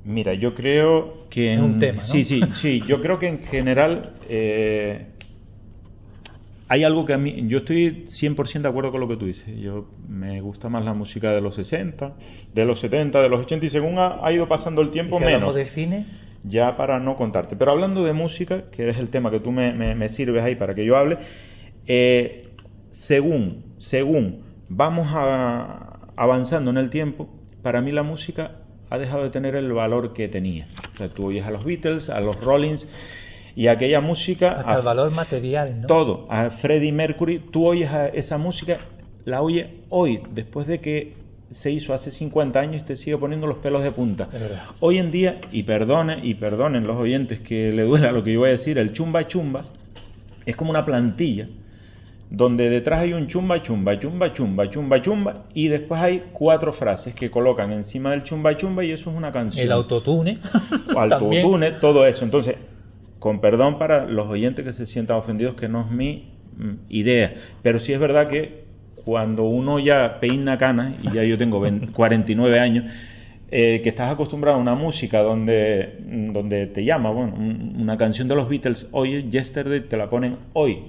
Mira, 0.04 0.32
yo 0.34 0.54
creo 0.54 1.26
que... 1.28 1.52
En, 1.52 1.60
un 1.60 1.78
tema, 1.80 2.04
Sí, 2.04 2.24
sí, 2.24 2.40
sí. 2.62 2.80
Yo 2.86 3.02
creo 3.02 3.18
que 3.18 3.26
en 3.26 3.40
general 3.40 4.12
eh, 4.28 5.06
hay 6.68 6.84
algo 6.84 7.06
que 7.06 7.14
a 7.14 7.18
mí... 7.18 7.44
Yo 7.48 7.58
estoy 7.58 8.06
100% 8.08 8.60
de 8.60 8.68
acuerdo 8.68 8.90
con 8.90 9.00
lo 9.00 9.08
que 9.08 9.16
tú 9.16 9.26
dices. 9.26 9.58
Yo 9.58 9.86
me 10.06 10.40
gusta 10.42 10.68
más 10.68 10.84
la 10.84 10.92
música 10.92 11.32
de 11.32 11.40
los 11.40 11.54
60, 11.54 12.14
de 12.52 12.64
los 12.64 12.80
70, 12.80 13.20
de 13.20 13.28
los 13.28 13.40
80 13.40 13.66
y 13.66 13.70
según 13.70 13.98
ha, 13.98 14.30
ido 14.32 14.46
pasando 14.48 14.82
el 14.82 14.90
tiempo 14.90 15.16
¿Y 15.16 15.20
si 15.20 15.24
menos. 15.24 15.54
de 15.54 15.66
cine? 15.66 16.06
Ya 16.44 16.76
para 16.76 17.00
no 17.00 17.16
contarte. 17.16 17.56
Pero 17.56 17.70
hablando 17.70 18.04
de 18.04 18.12
música, 18.12 18.70
que 18.70 18.90
es 18.90 18.98
el 18.98 19.08
tema 19.08 19.30
que 19.30 19.40
tú 19.40 19.50
me, 19.50 19.72
me, 19.72 20.08
sirves 20.10 20.44
ahí 20.44 20.56
para 20.56 20.74
que 20.74 20.84
yo 20.84 20.96
hable, 20.96 21.18
eh, 21.86 22.50
según, 22.92 23.64
según 23.78 24.42
vamos 24.68 25.08
a, 25.10 26.10
avanzando 26.16 26.70
en 26.70 26.76
el 26.76 26.90
tiempo, 26.90 27.28
para 27.62 27.80
mí 27.80 27.92
la 27.92 28.02
música 28.02 28.56
ha 28.90 28.98
dejado 28.98 29.24
de 29.24 29.30
tener 29.30 29.56
el 29.56 29.72
valor 29.72 30.12
que 30.12 30.28
tenía. 30.28 30.68
O 30.94 30.96
sea, 30.98 31.08
tú 31.08 31.26
oyes 31.26 31.46
a 31.46 31.50
los 31.50 31.64
Beatles, 31.64 32.10
a 32.10 32.20
los 32.20 32.38
Rollins 32.40 32.86
y 33.58 33.66
aquella 33.66 34.00
música... 34.00 34.52
Hasta 34.52 34.76
el 34.76 34.82
valor 34.82 35.10
material, 35.10 35.80
¿no? 35.80 35.88
Todo. 35.88 36.26
A 36.30 36.50
Freddie 36.50 36.92
Mercury, 36.92 37.40
tú 37.50 37.66
oyes 37.66 37.90
a 37.90 38.06
esa 38.06 38.38
música, 38.38 38.78
la 39.24 39.42
oyes 39.42 39.66
hoy, 39.88 40.20
después 40.30 40.68
de 40.68 40.78
que 40.78 41.14
se 41.50 41.72
hizo 41.72 41.92
hace 41.92 42.12
50 42.12 42.56
años 42.56 42.82
y 42.82 42.84
te 42.84 42.94
sigue 42.94 43.18
poniendo 43.18 43.48
los 43.48 43.58
pelos 43.58 43.82
de 43.82 43.90
punta. 43.90 44.28
Hoy 44.78 44.98
en 44.98 45.10
día, 45.10 45.40
y 45.50 45.64
perdone, 45.64 46.20
y 46.22 46.34
perdonen 46.34 46.86
los 46.86 46.98
oyentes 46.98 47.40
que 47.40 47.72
le 47.72 47.82
duela 47.82 48.12
lo 48.12 48.22
que 48.22 48.32
yo 48.34 48.38
voy 48.38 48.50
a 48.50 48.52
decir, 48.52 48.78
el 48.78 48.92
chumba 48.92 49.26
chumba 49.26 49.64
es 50.46 50.54
como 50.54 50.70
una 50.70 50.84
plantilla 50.84 51.48
donde 52.30 52.70
detrás 52.70 53.00
hay 53.00 53.12
un 53.12 53.26
chumba 53.26 53.60
chumba, 53.60 53.98
chumba 53.98 54.32
chumba, 54.34 54.70
chumba 54.70 55.02
chumba, 55.02 55.44
y 55.52 55.66
después 55.66 56.00
hay 56.00 56.26
cuatro 56.32 56.72
frases 56.72 57.12
que 57.12 57.28
colocan 57.28 57.72
encima 57.72 58.12
del 58.12 58.22
chumba 58.22 58.56
chumba 58.56 58.84
y 58.84 58.92
eso 58.92 59.10
es 59.10 59.16
una 59.16 59.32
canción. 59.32 59.66
El 59.66 59.72
autotune. 59.72 60.38
autotune, 60.96 61.72
todo 61.80 62.06
eso. 62.06 62.24
Entonces, 62.24 62.54
con 63.18 63.40
perdón 63.40 63.78
para 63.78 64.06
los 64.06 64.28
oyentes 64.28 64.64
que 64.64 64.72
se 64.72 64.86
sientan 64.86 65.16
ofendidos, 65.16 65.54
que 65.56 65.68
no 65.68 65.82
es 65.82 65.90
mi 65.90 66.32
mm, 66.56 66.72
idea, 66.88 67.34
pero 67.62 67.80
sí 67.80 67.92
es 67.92 68.00
verdad 68.00 68.28
que 68.28 68.64
cuando 69.04 69.44
uno 69.44 69.78
ya 69.78 70.20
peina 70.20 70.58
canas, 70.58 70.94
y 71.02 71.12
ya 71.12 71.24
yo 71.24 71.38
tengo 71.38 71.62
49 71.92 72.60
años, 72.60 72.84
eh, 73.50 73.80
que 73.80 73.88
estás 73.88 74.12
acostumbrado 74.12 74.58
a 74.58 74.60
una 74.60 74.74
música 74.74 75.20
donde, 75.20 76.00
mm, 76.06 76.32
donde 76.32 76.66
te 76.66 76.84
llama, 76.84 77.10
bueno, 77.10 77.34
una 77.34 77.96
canción 77.96 78.28
de 78.28 78.34
los 78.34 78.48
Beatles, 78.48 78.86
hoy, 78.92 79.30
Yesterday, 79.30 79.80
te 79.80 79.96
la 79.96 80.10
ponen 80.10 80.36
hoy, 80.52 80.82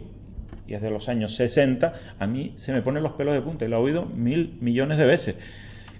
y 0.68 0.74
es 0.74 0.82
de 0.82 0.89
los 0.92 1.08
años 1.10 1.36
60, 1.36 1.94
a 2.20 2.28
mí 2.28 2.54
se 2.58 2.74
me 2.74 2.82
ponen 2.82 3.02
los 3.02 3.13
pelos 3.13 3.34
de 3.34 3.42
punta 3.42 3.65
y 3.65 3.70
la 3.70 3.78
he 3.78 3.80
oído 3.80 4.06
mil 4.06 4.58
millones 4.62 4.98
de 4.98 5.06
veces. 5.06 5.36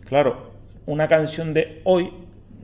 Claro, 0.08 0.52
una 0.86 1.08
canción 1.08 1.54
de 1.54 1.82
hoy, 1.86 2.10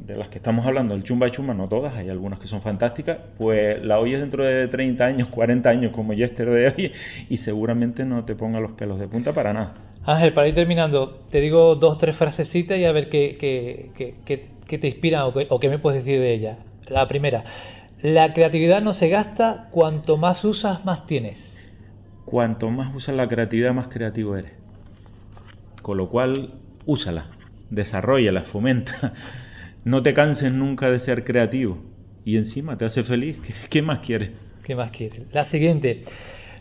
de 0.05 0.15
las 0.15 0.29
que 0.29 0.37
estamos 0.37 0.65
hablando, 0.65 0.93
el 0.93 1.03
chumba 1.03 1.31
chumba, 1.31 1.53
no 1.53 1.67
todas, 1.67 1.95
hay 1.95 2.09
algunas 2.09 2.39
que 2.39 2.47
son 2.47 2.61
fantásticas, 2.61 3.17
pues 3.37 3.83
la 3.83 3.99
oyes 3.99 4.19
dentro 4.19 4.43
de 4.43 4.67
30 4.67 5.03
años, 5.03 5.29
40 5.29 5.69
años 5.69 5.91
como 5.93 6.13
Yester 6.13 6.49
de 6.49 6.67
hoy 6.67 6.91
y 7.29 7.37
seguramente 7.37 8.05
no 8.05 8.25
te 8.25 8.35
ponga 8.35 8.59
los 8.59 8.73
pelos 8.73 8.99
de 8.99 9.07
punta 9.07 9.33
para 9.33 9.53
nada. 9.53 9.73
Ángel, 10.05 10.33
para 10.33 10.47
ir 10.47 10.55
terminando, 10.55 11.25
te 11.31 11.41
digo 11.41 11.75
dos, 11.75 11.97
tres 11.97 12.15
frasecitas 12.15 12.77
y 12.77 12.85
a 12.85 12.91
ver 12.91 13.09
qué, 13.09 13.37
qué, 13.39 14.77
te 14.77 14.87
inspira 14.87 15.25
o 15.25 15.33
qué, 15.33 15.47
o 15.49 15.59
qué 15.59 15.69
me 15.69 15.79
puedes 15.79 16.03
decir 16.03 16.19
de 16.19 16.33
ella. 16.33 16.57
La 16.87 17.07
primera, 17.07 17.43
la 18.01 18.33
creatividad 18.33 18.81
no 18.81 18.93
se 18.93 19.09
gasta, 19.09 19.69
cuanto 19.71 20.17
más 20.17 20.43
usas, 20.45 20.85
más 20.85 21.07
tienes 21.07 21.55
cuanto 22.25 22.69
más 22.69 22.93
usas 22.93 23.15
la 23.15 23.27
creatividad, 23.27 23.73
más 23.73 23.87
creativo 23.87 24.35
eres. 24.35 24.51
Con 25.81 25.97
lo 25.97 26.09
cual, 26.09 26.55
úsala, 26.85 27.27
desarrollala, 27.69 28.41
fomenta. 28.43 29.13
No 29.85 30.01
te 30.01 30.15
canses 30.15 30.51
nunca 30.51 30.89
de 30.89 30.99
ser 30.99 31.23
creativo. 31.23 31.77
Y 32.25 32.37
encima 32.37 32.75
te 32.75 32.85
hace 32.85 33.03
feliz. 33.03 33.39
¿Qué, 33.69 33.83
más 33.83 33.99
quieres? 33.99 34.31
¿Qué 34.63 34.75
más 34.75 34.89
quieres? 34.89 35.21
La 35.31 35.45
siguiente. 35.45 36.03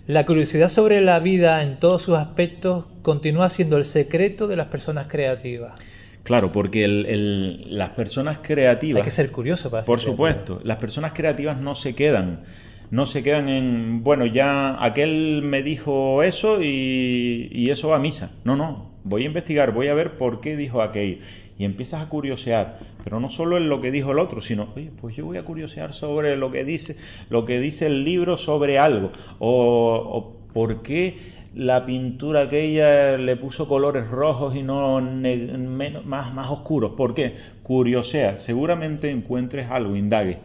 La 0.06 0.26
curiosidad 0.26 0.68
sobre 0.68 1.00
la 1.00 1.18
vida 1.20 1.62
en 1.62 1.78
todos 1.78 2.02
sus 2.02 2.18
aspectos 2.18 2.84
continúa 3.00 3.48
siendo 3.48 3.78
el 3.78 3.86
secreto 3.86 4.46
de 4.46 4.56
las 4.56 4.68
personas 4.68 5.06
creativas. 5.08 5.80
Claro, 6.22 6.52
porque 6.52 6.86
las 6.86 7.90
personas 7.90 8.38
creativas... 8.42 9.02
Hay 9.02 9.08
que 9.08 9.16
ser 9.16 9.30
curioso 9.30 9.70
para 9.70 9.84
Por 9.84 10.00
supuesto, 10.00 10.60
las 10.62 10.76
personas 10.76 11.14
creativas 11.14 11.58
no 11.58 11.74
se 11.74 11.94
quedan 11.94 12.44
no 12.90 13.06
se 13.06 13.22
quedan 13.22 13.48
en, 13.48 14.04
bueno, 14.04 14.26
ya 14.26 14.82
aquel 14.84 15.42
me 15.42 15.62
dijo 15.62 16.22
eso 16.22 16.62
y, 16.62 17.68
eso 17.70 17.88
va 17.88 17.96
a 17.96 17.98
misa. 17.98 18.30
No, 18.44 18.56
no, 18.56 18.92
voy 19.02 19.24
a 19.24 19.26
investigar, 19.26 19.72
voy 19.72 19.88
a 19.88 19.94
ver 19.94 20.12
por 20.12 20.40
qué 20.40 20.56
dijo 20.56 20.80
aquello. 20.80 21.18
Y 21.58 21.64
empiezas 21.64 22.02
a 22.02 22.08
curiosear, 22.08 22.78
pero 23.04 23.20
no 23.20 23.30
solo 23.30 23.56
en 23.56 23.68
lo 23.68 23.80
que 23.80 23.90
dijo 23.90 24.12
el 24.12 24.18
otro, 24.18 24.42
sino, 24.42 24.68
oye, 24.74 24.90
pues 25.00 25.14
yo 25.14 25.24
voy 25.24 25.36
a 25.36 25.44
curiosear 25.44 25.92
sobre 25.92 26.36
lo 26.36 26.50
que 26.50 26.64
dice, 26.64 26.96
lo 27.30 27.44
que 27.44 27.60
dice 27.60 27.86
el 27.86 28.04
libro 28.04 28.38
sobre 28.38 28.78
algo, 28.78 29.12
o, 29.38 30.36
por 30.52 30.82
qué 30.82 31.34
la 31.54 31.86
pintura 31.86 32.42
aquella 32.42 33.16
le 33.16 33.36
puso 33.36 33.68
colores 33.68 34.08
rojos 34.08 34.56
y 34.56 34.62
no 34.62 35.00
menos, 35.00 36.04
más, 36.04 36.34
más 36.34 36.50
oscuros. 36.50 36.92
¿Por 36.92 37.14
qué? 37.14 37.34
Curiosea, 37.62 38.38
seguramente 38.38 39.10
encuentres 39.10 39.70
algo, 39.70 39.94
indague 39.94 40.38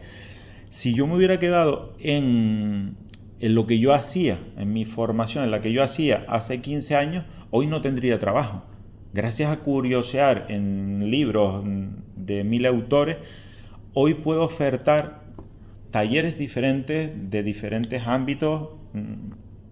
si 0.80 0.94
yo 0.94 1.08
me 1.08 1.16
hubiera 1.16 1.40
quedado 1.40 1.94
en, 2.00 2.96
en 3.40 3.56
lo 3.56 3.68
que 3.68 3.80
yo 3.80 3.94
hacía, 3.94 4.40
en 4.58 4.74
mi 4.74 4.86
formación, 4.86 5.44
en 5.44 5.52
la 5.52 5.62
que 5.62 5.72
yo 5.72 5.84
hacía 5.84 6.26
hace 6.28 6.62
15 6.62 6.96
años, 6.96 7.26
hoy 7.52 7.68
no 7.68 7.82
tendría 7.82 8.20
trabajo. 8.20 8.64
Gracias 9.12 9.52
a 9.52 9.62
curiosear 9.62 10.46
en 10.50 11.10
libros 11.10 11.64
de 12.16 12.44
mil 12.44 12.66
autores, 12.66 13.18
hoy 13.94 14.14
puedo 14.16 14.44
ofertar 14.44 15.22
talleres 15.92 16.38
diferentes 16.38 17.12
de 17.32 17.44
diferentes 17.44 18.04
ámbitos 18.06 18.70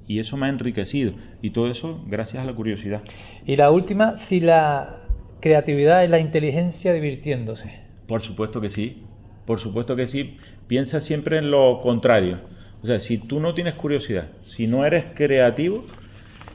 y 0.08 0.20
eso 0.20 0.38
me 0.38 0.48
ha 0.48 0.50
enriquecido. 0.50 1.14
Y 1.42 1.52
todo 1.52 1.70
eso 1.70 2.04
gracias 2.08 2.42
a 2.42 2.46
la 2.46 2.54
curiosidad. 2.54 3.04
Y 3.46 3.56
la 3.58 3.70
última, 3.70 4.18
si 4.18 4.40
la 4.40 5.02
creatividad 5.40 6.04
es 6.04 6.10
la 6.10 6.20
inteligencia 6.20 6.94
divirtiéndose. 6.94 7.72
Por 8.08 8.24
supuesto 8.24 8.60
que 8.60 8.70
sí, 8.70 9.04
por 9.46 9.60
supuesto 9.60 9.96
que 9.96 10.08
sí, 10.08 10.38
piensa 10.68 11.02
siempre 11.02 11.38
en 11.38 11.52
lo 11.52 11.82
contrario. 11.82 12.40
O 12.82 12.88
sea, 12.88 13.00
si 13.00 13.18
tú 13.18 13.40
no 13.40 13.54
tienes 13.54 13.76
curiosidad, 13.76 14.30
si 14.46 14.68
no 14.68 14.86
eres 14.86 15.06
creativo, 15.16 15.86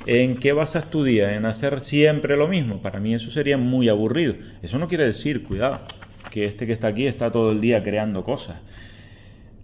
¿en 0.06 0.36
qué 0.36 0.52
basas 0.52 0.90
tu 0.90 1.04
día? 1.04 1.36
¿En 1.36 1.44
hacer 1.46 1.80
siempre 1.80 2.36
lo 2.36 2.48
mismo? 2.48 2.82
Para 2.82 3.00
mí 3.00 3.14
eso 3.14 3.30
sería 3.30 3.56
muy 3.56 3.88
aburrido. 3.88 4.34
Eso 4.62 4.78
no 4.78 4.88
quiere 4.88 5.04
decir, 5.04 5.44
cuidado, 5.44 5.80
que 6.30 6.46
este 6.46 6.66
que 6.66 6.72
está 6.72 6.88
aquí 6.88 7.06
está 7.06 7.30
todo 7.30 7.52
el 7.52 7.60
día 7.60 7.82
creando 7.82 8.24
cosas. 8.24 8.60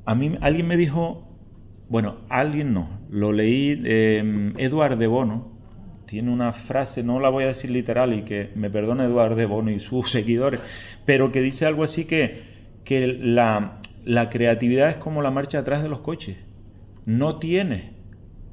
A 0.04 0.14
mí 0.14 0.36
alguien 0.40 0.66
me 0.66 0.76
dijo, 0.76 1.28
bueno, 1.88 2.16
alguien 2.28 2.72
no, 2.72 2.88
lo 3.10 3.32
leí, 3.32 3.80
eh, 3.84 4.52
Eduard 4.58 4.98
de 4.98 5.06
Bono, 5.06 5.58
tiene 6.06 6.30
una 6.30 6.52
frase, 6.52 7.02
no 7.02 7.20
la 7.20 7.28
voy 7.28 7.44
a 7.44 7.48
decir 7.48 7.70
literal 7.70 8.14
y 8.14 8.22
que 8.22 8.50
me 8.54 8.70
perdone 8.70 9.04
Eduard 9.04 9.36
de 9.36 9.46
Bono 9.46 9.70
y 9.70 9.80
sus 9.80 10.10
seguidores, 10.12 10.60
pero 11.04 11.32
que 11.32 11.40
dice 11.40 11.66
algo 11.66 11.84
así 11.84 12.04
que, 12.04 12.42
que 12.84 13.06
la, 13.06 13.80
la 14.04 14.30
creatividad 14.30 14.90
es 14.90 14.96
como 14.96 15.22
la 15.22 15.30
marcha 15.30 15.58
atrás 15.58 15.82
de 15.82 15.88
los 15.88 16.00
coches. 16.00 16.36
No 17.04 17.38
tienes 17.38 17.97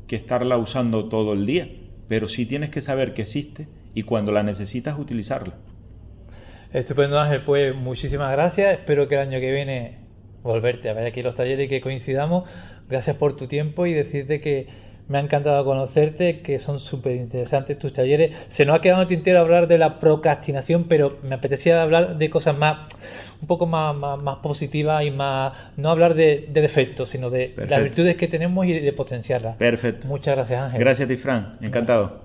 que 0.08 0.16
estarla 0.16 0.58
usando 0.58 1.10
todo 1.10 1.34
el 1.34 1.46
día, 1.46 1.70
pero 2.08 2.28
sí 2.28 2.46
tienes 2.46 2.70
que 2.70 2.82
saber 2.82 3.14
que 3.14 3.24
existe 3.24 3.68
y 3.94 4.04
cuando 4.04 4.32
la 4.32 4.44
necesitas 4.44 5.00
utilizarla. 5.00 5.56
Estupendo 6.74 7.20
Ángel, 7.20 7.42
pues 7.46 7.76
muchísimas 7.76 8.32
gracias, 8.32 8.80
espero 8.80 9.08
que 9.08 9.16
el 9.16 9.22
año 9.22 9.40
que 9.40 9.52
viene 9.52 10.06
volverte 10.44 10.90
a 10.90 10.94
ver 10.94 11.08
aquí 11.08 11.24
los 11.24 11.36
talleres 11.36 11.66
y 11.66 11.70
que 11.70 11.82
coincidamos. 11.82 12.48
Gracias 12.88 13.16
por 13.18 13.36
tu 13.36 13.48
tiempo 13.48 13.88
y 13.88 13.94
decirte 13.94 14.42
que 14.42 14.68
me 15.08 15.18
ha 15.18 15.22
encantado 15.22 15.64
conocerte, 15.64 16.42
que 16.42 16.60
son 16.60 16.80
súper 16.80 17.16
interesantes 17.16 17.78
tus 17.78 17.94
talleres. 17.94 18.32
Se 18.50 18.66
nos 18.66 18.78
ha 18.78 18.82
quedado 18.82 19.02
en 19.02 19.08
el 19.08 19.16
tintero 19.16 19.40
hablar 19.40 19.68
de 19.68 19.78
la 19.78 20.00
procrastinación, 20.00 20.86
pero 20.88 21.18
me 21.24 21.36
apetecía 21.36 21.82
hablar 21.82 22.18
de 22.18 22.30
cosas 22.30 22.58
más, 22.58 22.88
un 23.42 23.48
poco 23.48 23.68
más, 23.68 23.96
más, 23.96 24.38
positivas 24.40 25.04
y 25.04 25.12
más, 25.12 25.54
no 25.78 25.90
hablar 25.92 26.16
de, 26.16 26.50
defectos, 26.52 27.10
sino 27.10 27.30
de 27.30 27.54
las 27.58 27.84
virtudes 27.84 28.18
que 28.18 28.28
tenemos 28.28 28.66
y 28.66 28.74
de 28.80 28.94
potenciarlas. 28.94 29.58
Perfecto. 29.58 30.08
Muchas 30.08 30.36
gracias, 30.36 30.62
Ángel. 30.62 30.80
Gracias 30.80 31.06
a 31.06 31.10
ti, 31.10 31.18
Fran. 31.18 31.58
Encantado. 31.62 32.25